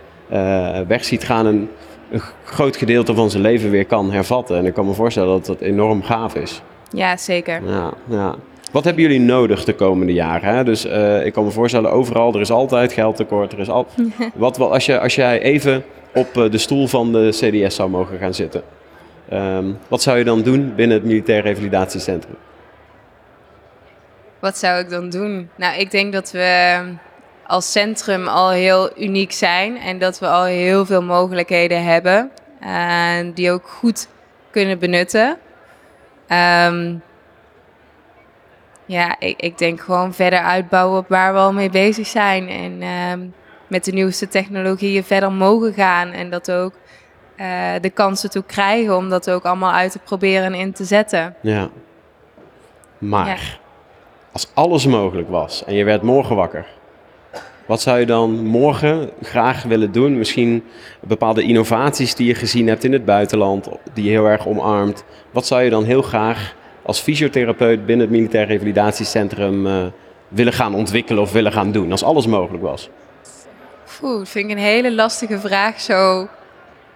weg 0.88 1.04
ziet 1.04 1.24
gaan. 1.24 1.46
En 1.46 1.70
een 2.10 2.22
groot 2.44 2.76
gedeelte 2.76 3.14
van 3.14 3.30
zijn 3.30 3.42
leven 3.42 3.70
weer 3.70 3.86
kan 3.86 4.12
hervatten. 4.12 4.56
En 4.56 4.66
ik 4.66 4.74
kan 4.74 4.86
me 4.86 4.92
voorstellen 4.92 5.28
dat 5.28 5.46
dat 5.46 5.60
enorm 5.60 6.02
gaaf 6.02 6.34
is. 6.34 6.62
ja 6.90 7.16
zeker. 7.16 7.62
Ja, 7.66 7.92
ja. 8.08 8.34
Wat 8.70 8.84
hebben 8.84 9.02
jullie 9.02 9.20
nodig 9.20 9.64
de 9.64 9.74
komende 9.74 10.12
jaren? 10.12 10.54
Hè? 10.54 10.64
Dus 10.64 10.84
eh, 10.84 11.26
ik 11.26 11.32
kan 11.32 11.44
me 11.44 11.50
voorstellen, 11.50 11.90
overal, 11.90 12.34
er 12.34 12.40
is 12.40 12.50
altijd 12.50 12.92
geldtekort. 12.92 13.52
Er 13.52 13.58
is 13.58 13.68
al... 13.68 13.86
wat, 14.34 14.56
wel- 14.56 14.72
als, 14.72 14.86
je, 14.86 15.00
als 15.00 15.14
jij 15.14 15.40
even 15.40 15.84
op 16.14 16.36
eh, 16.36 16.50
de 16.50 16.58
stoel 16.58 16.86
van 16.86 17.12
de 17.12 17.28
CDS 17.30 17.74
zou 17.74 17.90
mogen 17.90 18.18
gaan 18.18 18.34
zitten, 18.34 18.62
ehm, 19.28 19.66
wat 19.88 20.02
zou 20.02 20.18
je 20.18 20.24
dan 20.24 20.42
doen 20.42 20.74
binnen 20.74 20.96
het 20.96 21.06
Militair 21.06 21.42
Revalidatiecentrum? 21.42 22.36
Wat 24.38 24.58
zou 24.58 24.80
ik 24.80 24.90
dan 24.90 25.10
doen? 25.10 25.50
Nou, 25.56 25.78
ik 25.78 25.90
denk 25.90 26.12
dat 26.12 26.30
we 26.30 26.78
als 27.46 27.72
centrum 27.72 28.26
al 28.26 28.50
heel 28.50 28.90
uniek 28.98 29.32
zijn 29.32 29.76
en 29.76 29.98
dat 29.98 30.18
we 30.18 30.26
al 30.26 30.44
heel 30.44 30.86
veel 30.86 31.02
mogelijkheden 31.02 31.84
hebben 31.84 32.30
en 32.60 33.32
die 33.32 33.50
ook 33.50 33.68
goed 33.68 34.08
kunnen 34.50 34.78
benutten. 34.78 35.38
Ehm, 36.26 36.94
ja, 38.88 39.16
ik, 39.18 39.40
ik 39.40 39.58
denk 39.58 39.80
gewoon 39.80 40.14
verder 40.14 40.38
uitbouwen 40.38 40.98
op 40.98 41.08
waar 41.08 41.32
we 41.32 41.38
al 41.38 41.52
mee 41.52 41.70
bezig 41.70 42.06
zijn 42.06 42.48
en 42.48 42.82
ehm, 42.82 43.20
met 43.66 43.84
de 43.84 43.92
nieuwste 43.92 44.28
technologieën 44.28 45.04
verder 45.04 45.32
mogen 45.32 45.72
gaan 45.72 46.10
en 46.10 46.30
dat 46.30 46.50
ook 46.50 46.72
eh, 47.36 47.72
de 47.80 47.90
kansen 47.90 48.30
toe 48.30 48.42
krijgen 48.42 48.96
om 48.96 49.08
dat 49.08 49.30
ook 49.30 49.44
allemaal 49.44 49.72
uit 49.72 49.92
te 49.92 49.98
proberen 49.98 50.44
en 50.44 50.54
in 50.54 50.72
te 50.72 50.84
zetten. 50.84 51.34
Ja. 51.40 51.68
Maar, 52.98 53.26
Ja. 53.26 53.36
als 54.32 54.50
alles 54.54 54.86
mogelijk 54.86 55.28
was 55.28 55.64
en 55.64 55.74
je 55.74 55.84
werd 55.84 56.02
morgen 56.02 56.36
wakker, 56.36 56.66
wat 57.66 57.80
zou 57.80 57.98
je 57.98 58.06
dan 58.06 58.44
morgen 58.44 59.10
graag 59.22 59.62
willen 59.62 59.92
doen? 59.92 60.18
Misschien 60.18 60.64
bepaalde 61.00 61.42
innovaties 61.42 62.14
die 62.14 62.26
je 62.26 62.34
gezien 62.34 62.66
hebt 62.68 62.84
in 62.84 62.92
het 62.92 63.04
buitenland, 63.04 63.68
die 63.92 64.04
je 64.04 64.10
heel 64.10 64.26
erg 64.26 64.46
omarmt. 64.46 65.04
Wat 65.30 65.46
zou 65.46 65.62
je 65.62 65.70
dan 65.70 65.84
heel 65.84 66.02
graag 66.02 66.54
als 66.88 67.00
fysiotherapeut 67.00 67.86
binnen 67.86 68.06
het 68.06 68.16
Militair 68.16 68.46
Revalidatiecentrum 68.46 69.66
eh, 69.66 69.86
willen 70.28 70.52
gaan 70.52 70.74
ontwikkelen 70.74 71.22
of 71.22 71.32
willen 71.32 71.52
gaan 71.52 71.72
doen, 71.72 71.90
als 71.90 72.04
alles 72.04 72.26
mogelijk 72.26 72.62
was? 72.62 72.88
Oeh, 74.02 74.18
dat 74.18 74.28
vind 74.28 74.44
ik 74.44 74.50
een 74.50 74.62
hele 74.62 74.94
lastige 74.94 75.38
vraag 75.38 75.80
zo. 75.80 76.28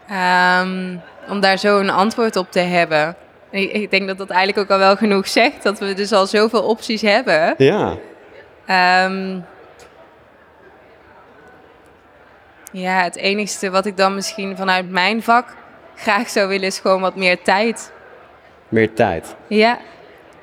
ehm, 0.08 0.96
om 1.28 1.40
daar 1.40 1.58
zo 1.58 1.78
een 1.78 1.90
antwoord 1.90 2.36
op 2.36 2.50
te 2.50 2.60
hebben. 2.60 3.16
Ik, 3.50 3.72
ik 3.72 3.90
denk 3.90 4.06
dat 4.06 4.18
dat 4.18 4.30
eigenlijk 4.30 4.58
ook 4.58 4.70
al 4.78 4.84
wel 4.86 4.96
genoeg 4.96 5.28
zegt. 5.28 5.62
Dat 5.62 5.78
we 5.78 5.94
dus 5.94 6.12
al 6.12 6.26
zoveel 6.26 6.62
opties 6.62 7.02
hebben. 7.02 7.54
Ja, 7.58 7.96
Ehm, 8.66 9.38
ja, 12.72 13.02
het 13.02 13.16
enigste 13.16 13.70
wat 13.70 13.86
ik 13.86 13.96
dan 13.96 14.14
misschien 14.14 14.56
vanuit 14.56 14.90
mijn 14.90 15.22
vak 15.22 15.46
graag 15.96 16.28
zou 16.28 16.48
willen 16.48 16.66
is 16.66 16.78
gewoon 16.78 17.00
wat 17.00 17.16
meer 17.16 17.42
tijd. 17.42 17.92
Meer 18.72 18.92
tijd. 18.94 19.34
Ja, 19.46 19.78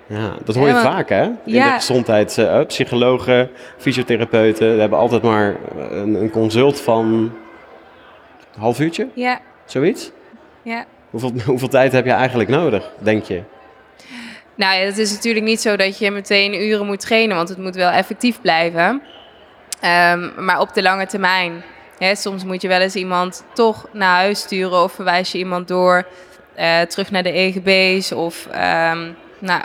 Ja, 0.08 0.36
dat 0.44 0.56
hoor 0.56 0.68
je 0.68 0.74
Ja, 0.74 0.82
vaak 0.82 1.10
hè? 1.10 1.24
In 1.24 1.36
de 1.46 1.52
Ja. 1.52 1.76
gezondheids... 1.76 2.38
eh, 2.38 2.65
psychologen, 2.65 3.50
fysiotherapeuten, 3.78 4.74
we 4.76 4.80
hebben 4.80 5.00
altijd 5.00 5.22
maar 5.22 5.56
een, 5.78 6.13
een 6.13 6.30
consult 6.30 6.82
van 6.82 7.06
een 8.54 8.60
half 8.62 8.80
uurtje, 8.80 9.08
ja, 9.13 9.39
zoiets. 9.65 10.12
ja. 10.62 10.86
Hoeveel, 11.10 11.32
hoeveel 11.46 11.68
tijd 11.68 11.92
heb 11.92 12.06
je 12.06 12.12
eigenlijk 12.12 12.50
nodig, 12.50 12.92
denk 13.00 13.24
je? 13.24 13.42
Nou 14.56 14.80
ja, 14.80 14.86
het 14.86 14.98
is 14.98 15.12
natuurlijk 15.12 15.46
niet 15.46 15.62
zo 15.62 15.76
dat 15.76 15.98
je 16.00 16.12
meteen 16.12 16.62
uren 16.62 16.86
moet 16.86 17.00
trainen, 17.00 17.36
want 17.36 17.50
het 17.50 17.58
moet 17.58 17.76
wel 17.76 17.89
effectief 17.92 18.42
blijven. 18.42 19.02
Ehm, 19.82 20.30
maar 20.46 20.60
op 20.60 20.74
de 20.74 20.82
lange 20.82 21.06
termijn. 21.06 21.63
Hè, 22.00 22.15
soms 22.15 22.44
moet 22.44 22.62
je 22.62 22.68
wel 22.68 22.80
eens 22.82 22.96
iemand 22.96 23.44
toch 23.54 23.88
naar 23.92 24.15
huis 24.15 24.39
sturen 24.39 24.84
of 24.84 24.92
verwijs 24.92 25.32
je 25.32 25.38
iemand 25.38 25.68
door 25.68 26.06
eh, 26.60 26.82
terug 26.82 27.12
naar 27.12 27.24
de 27.24 27.32
EGB's 27.32 28.12
of 28.12 28.48
nou, 29.39 29.62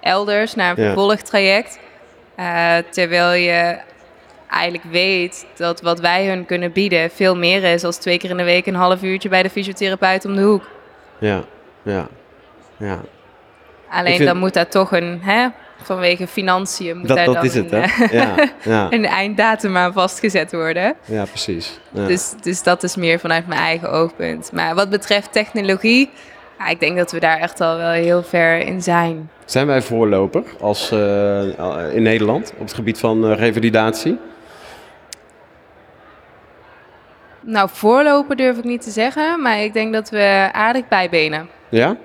elders 0.00 0.54
naar 0.54 0.70
een 0.70 0.84
vervolgtraject. 0.84 1.78
Eh, 2.36 2.76
terwijl 2.90 3.32
je 3.32 3.78
eigenlijk 4.50 4.84
weet 4.90 5.46
dat 5.56 5.80
wat 5.80 6.00
wij 6.00 6.26
hun 6.26 6.46
kunnen 6.46 6.72
bieden 6.72 7.10
veel 7.10 7.36
meer 7.36 7.62
is 7.64 7.84
als 7.84 7.96
twee 7.96 8.18
keer 8.18 8.30
in 8.30 8.36
de 8.36 8.44
week 8.44 8.66
een 8.66 8.74
half 8.74 9.02
uurtje 9.02 9.28
bij 9.28 9.42
de 9.42 9.50
fysiotherapeut 9.50 10.24
om 10.24 10.34
de 10.36 10.42
hoek. 10.42 10.68
Ja, 11.18 11.42
ja, 11.82 12.06
ja. 12.76 13.00
Alleen 13.90 14.14
vind- 14.16 14.28
dan 14.28 14.38
moet 14.38 14.54
daar 14.54 14.68
toch 14.68 14.92
een 14.92 15.20
hè, 15.22 15.46
vanwege 15.82 16.26
financiën 16.26 16.98
moet 16.98 17.08
Dat, 17.08 17.16
daar 17.16 17.26
dat 17.26 17.34
dan 17.34 17.44
is 17.44 17.54
het, 17.54 17.72
een, 17.72 17.82
hè? 17.82 18.04
eh, 18.04 18.12
Ja, 18.12 18.34
ja, 18.64 18.86
een 18.96 19.04
einddatum 19.06 19.76
aan 19.76 19.92
vastgezet 19.92 20.52
worden. 20.52 20.94
ja 21.04 21.24
precies. 21.24 21.78
Ja. 21.90 22.06
Dus, 22.06 22.32
dus 22.42 22.62
dat 22.62 22.82
is 22.82 22.96
meer 22.96 23.18
vanuit 23.18 23.46
mijn 23.46 23.60
eigen 23.60 23.90
oogpunt. 23.90 24.52
Maar 24.52 24.74
wat 24.74 24.90
betreft 24.90 25.32
technologie, 25.32 26.10
ja, 26.58 26.66
ik 26.68 26.80
denk 26.80 26.96
dat 26.96 27.12
we 27.12 27.20
daar 27.20 27.38
echt 27.38 27.60
al 27.60 27.76
wel 27.76 27.90
heel 27.90 28.22
ver 28.22 28.58
in 28.58 28.82
zijn. 28.82 29.30
Zijn 29.44 29.66
wij 29.66 29.82
voorloper 29.82 30.42
als, 30.60 30.90
eh, 30.90 31.94
in 31.94 32.02
Nederland 32.02 32.52
op 32.52 32.60
het 32.64 32.74
gebied 32.74 32.98
van 32.98 33.30
eh, 33.30 33.38
revalidatie? 33.38 34.18
Nou, 37.40 37.68
voorlopen 37.72 38.36
durf 38.36 38.58
ik 38.58 38.64
niet 38.64 38.82
te 38.82 38.90
zeggen, 38.90 39.42
maar 39.42 39.58
ik 39.62 39.72
denk 39.72 39.92
dat 39.92 40.10
we 40.10 40.48
aardig 40.52 40.88
bijbenen. 40.88 41.48
Ja? 41.68 41.96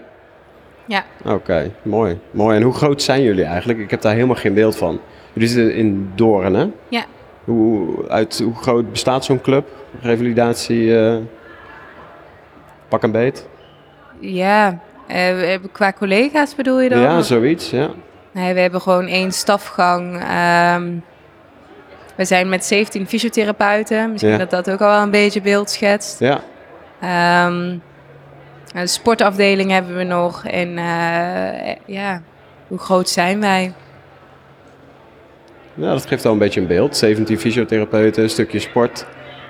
Ja. 0.90 1.04
Oké, 1.26 1.72
mooi. 1.82 2.20
mooi. 2.32 2.56
En 2.58 2.62
hoe 2.64 2.74
groot 2.74 3.02
zijn 3.02 3.22
jullie 3.24 3.44
eigenlijk? 3.44 3.80
Ik 3.80 3.90
heb 3.90 4.02
daar 4.02 4.14
helemaal 4.14 4.36
geen 4.36 4.54
beeld 4.54 4.76
van. 4.76 5.00
Jullie 5.34 5.50
zitten 5.50 5.76
in 5.76 6.12
Doorn, 6.16 6.54
hè? 6.54 6.68
Ja. 6.88 7.04
Hoe, 7.44 8.08
uit, 8.08 8.40
hoe 8.44 8.56
groot 8.56 8.92
bestaat 8.92 9.26
zo'n 9.26 9.42
club? 9.42 9.68
Revalidatie, 10.02 10.98
eh, 11.00 11.16
pak 12.88 13.04
een 13.04 13.12
beet? 13.12 13.48
Ja, 14.20 14.80
hebben 15.08 15.72
qua 15.72 15.94
collega's 15.94 16.56
bedoel 16.56 16.80
je 16.82 16.90
dan? 16.90 17.00
Ja, 17.00 17.22
zoiets, 17.22 17.70
ja. 17.70 17.90
Nee, 18.32 18.54
we 18.54 18.60
hebben 18.60 18.82
gewoon 18.82 19.08
één 19.08 19.32
stafgang. 19.32 20.20
Ehm, 20.22 20.92
we 22.16 22.26
zijn 22.26 22.50
met 22.50 22.66
17 22.66 23.08
fysiotherapeuten. 23.08 24.12
Misschien 24.12 24.32
Ja. 24.32 24.38
dat 24.38 24.50
dat 24.50 24.72
ook 24.72 24.82
al 24.82 25.02
een 25.02 25.12
beetje 25.12 25.42
beeld 25.42 25.70
schetst. 25.70 26.20
Ja, 26.20 26.40
Ehm, 27.02 27.78
een 28.74 28.88
sportafdeling 28.88 29.72
hebben 29.72 29.96
we 29.96 30.04
nog. 30.04 30.46
En 30.46 30.78
eh, 30.78 31.76
ja, 31.86 32.22
hoe 32.68 32.78
groot 32.78 33.10
zijn 33.10 33.40
wij? 33.40 33.74
ja 35.74 35.92
dat 35.92 36.06
geeft 36.06 36.26
al 36.26 36.32
een 36.32 36.38
beetje 36.38 36.62
een 36.62 36.68
beeld. 36.68 36.98
17 36.98 37.40
fysiotherapeuten, 37.40 38.24
een 38.24 38.30
stukje 38.30 38.60
sport. 38.60 39.06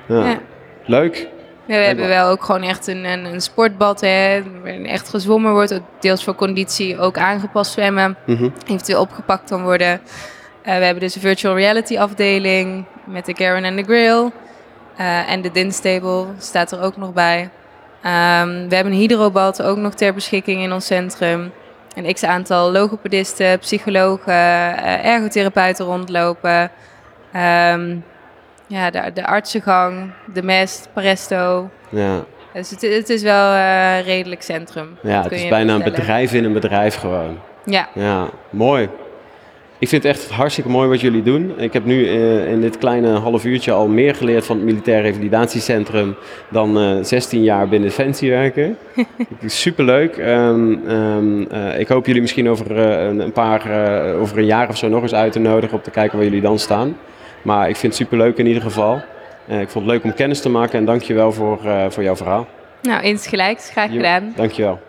Ja. 0.07 0.25
Ja. 0.25 0.39
Leuk. 0.85 1.27
Ja, 1.65 1.75
we 1.75 1.83
hebben 1.83 2.07
wel 2.07 2.29
ook 2.29 2.43
gewoon 2.43 2.63
echt 2.63 2.87
een, 2.87 3.05
een, 3.05 3.25
een 3.25 3.41
sportbad, 3.41 4.01
hè, 4.01 4.43
waarin 4.61 4.85
echt 4.85 5.09
gezwommen 5.09 5.51
wordt. 5.51 5.79
Deels 5.99 6.23
voor 6.23 6.35
conditie, 6.35 6.99
ook 6.99 7.17
aangepast 7.17 7.71
zwemmen. 7.71 8.17
Mhm. 8.25 8.49
Eventueel 8.67 9.01
opgepakt 9.01 9.49
kan 9.49 9.63
worden. 9.63 10.01
Eh, 10.61 10.77
we 10.77 10.83
hebben 10.83 11.03
dus 11.03 11.15
een 11.15 11.21
virtual 11.21 11.55
reality 11.55 11.97
afdeling 11.97 12.85
met 13.05 13.25
de 13.25 13.35
Garen 13.35 13.63
en 13.63 13.75
de 13.75 13.83
Grill. 13.83 14.31
Eh, 14.97 15.31
en 15.31 15.41
de 15.41 15.51
Dinstable 15.51 16.25
staat 16.37 16.71
er 16.71 16.81
ook 16.81 16.97
nog 16.97 17.13
bij. 17.13 17.49
Ehm, 18.03 18.67
we 18.67 18.75
hebben 18.75 18.93
een 18.93 18.99
hydrobad 18.99 19.61
ook 19.61 19.77
nog 19.77 19.93
ter 19.93 20.13
beschikking 20.13 20.61
in 20.61 20.73
ons 20.73 20.85
centrum. 20.85 21.51
Een 21.95 22.13
x-aantal 22.13 22.71
logopedisten, 22.71 23.59
psychologen, 23.59 24.33
eh, 24.33 25.05
ergotherapeuten 25.05 25.85
rondlopen. 25.85 26.71
Ehm, 27.33 27.95
ja, 28.67 28.89
de, 28.89 29.11
de 29.13 29.25
artsengang, 29.25 30.11
de 30.33 30.43
mest, 30.43 30.89
Paresto. 30.93 31.69
Ja, 31.89 32.23
Dus 32.53 32.69
het, 32.69 32.81
het 32.81 33.09
is 33.09 33.21
wel 33.21 33.53
eh 33.53 34.05
redelijk 34.05 34.41
centrum. 34.41 34.97
ja 35.01 35.23
het 35.23 35.31
is 35.31 35.47
bijna 35.47 35.73
een 35.73 35.83
bedrijf 35.83 36.33
in 36.33 36.43
een 36.43 36.53
bedrijf 36.53 36.95
gewoon. 36.95 37.39
Ja, 37.65 37.89
Ja, 37.93 38.29
mooi. 38.49 38.89
Ik 39.79 39.87
vind 39.87 40.03
het 40.03 40.15
echt 40.15 40.29
hartstikke 40.29 40.69
mooi 40.69 40.89
wat 40.89 41.01
jullie 41.01 41.23
doen. 41.23 41.53
Ik 41.57 41.73
heb 41.73 41.85
nu 41.85 42.07
eh, 42.07 42.51
in 42.51 42.61
dit 42.61 42.77
kleine 42.77 43.09
half 43.09 43.45
uurtje 43.45 43.71
al 43.71 43.87
meer 43.87 44.15
geleerd 44.15 44.45
van 44.45 44.55
het 44.55 44.65
Militair 44.65 45.01
Revalidatiecentrum 45.01 46.15
dan 46.49 46.79
eh 46.79 46.97
16 47.01 47.43
jaar 47.43 47.67
binnen 47.69 47.89
Defensie 47.89 48.29
werken. 48.29 48.77
Superleuk. 49.45 50.17
Ehm 50.17 50.73
ehm, 50.87 51.43
eh, 51.43 51.79
ik 51.79 51.87
hoop 51.87 52.05
jullie 52.05 52.21
misschien 52.21 52.49
over 52.49 52.77
eh, 52.77 53.07
een, 53.07 53.31
paar, 53.31 53.71
eh, 53.71 54.21
over 54.21 54.37
een 54.37 54.45
jaar 54.45 54.69
of 54.69 54.77
zo 54.77 54.87
nog 54.87 55.01
eens 55.01 55.13
uit 55.13 55.31
te 55.31 55.39
nodigen 55.39 55.77
om 55.77 55.83
te 55.83 55.91
kijken 55.91 56.17
waar 56.17 56.25
jullie 56.27 56.41
dan 56.41 56.59
staan. 56.59 56.97
Maar 57.41 57.69
ik 57.69 57.75
vind 57.75 57.93
het 57.93 58.01
superleuk 58.01 58.37
in 58.37 58.47
ieder 58.47 58.61
geval. 58.61 59.01
Eh, 59.49 59.61
ik 59.61 59.69
vond 59.69 59.85
het 59.85 59.93
leuk 59.93 60.03
om 60.03 60.13
kennis 60.13 60.41
te 60.41 60.49
maken 60.49 60.79
en 60.79 60.85
dank 60.85 61.01
je 61.01 61.13
wel 61.13 61.31
voor, 61.31 61.65
eh, 61.65 61.85
voor 61.89 62.03
jouw 62.03 62.15
verhaal. 62.15 62.47
nou 62.81 63.03
insgelijks. 63.03 63.69
Graag 63.69 63.91
gedaan. 63.91 64.33
Dank 64.35 64.51
je 64.51 64.61
wel. 64.61 64.79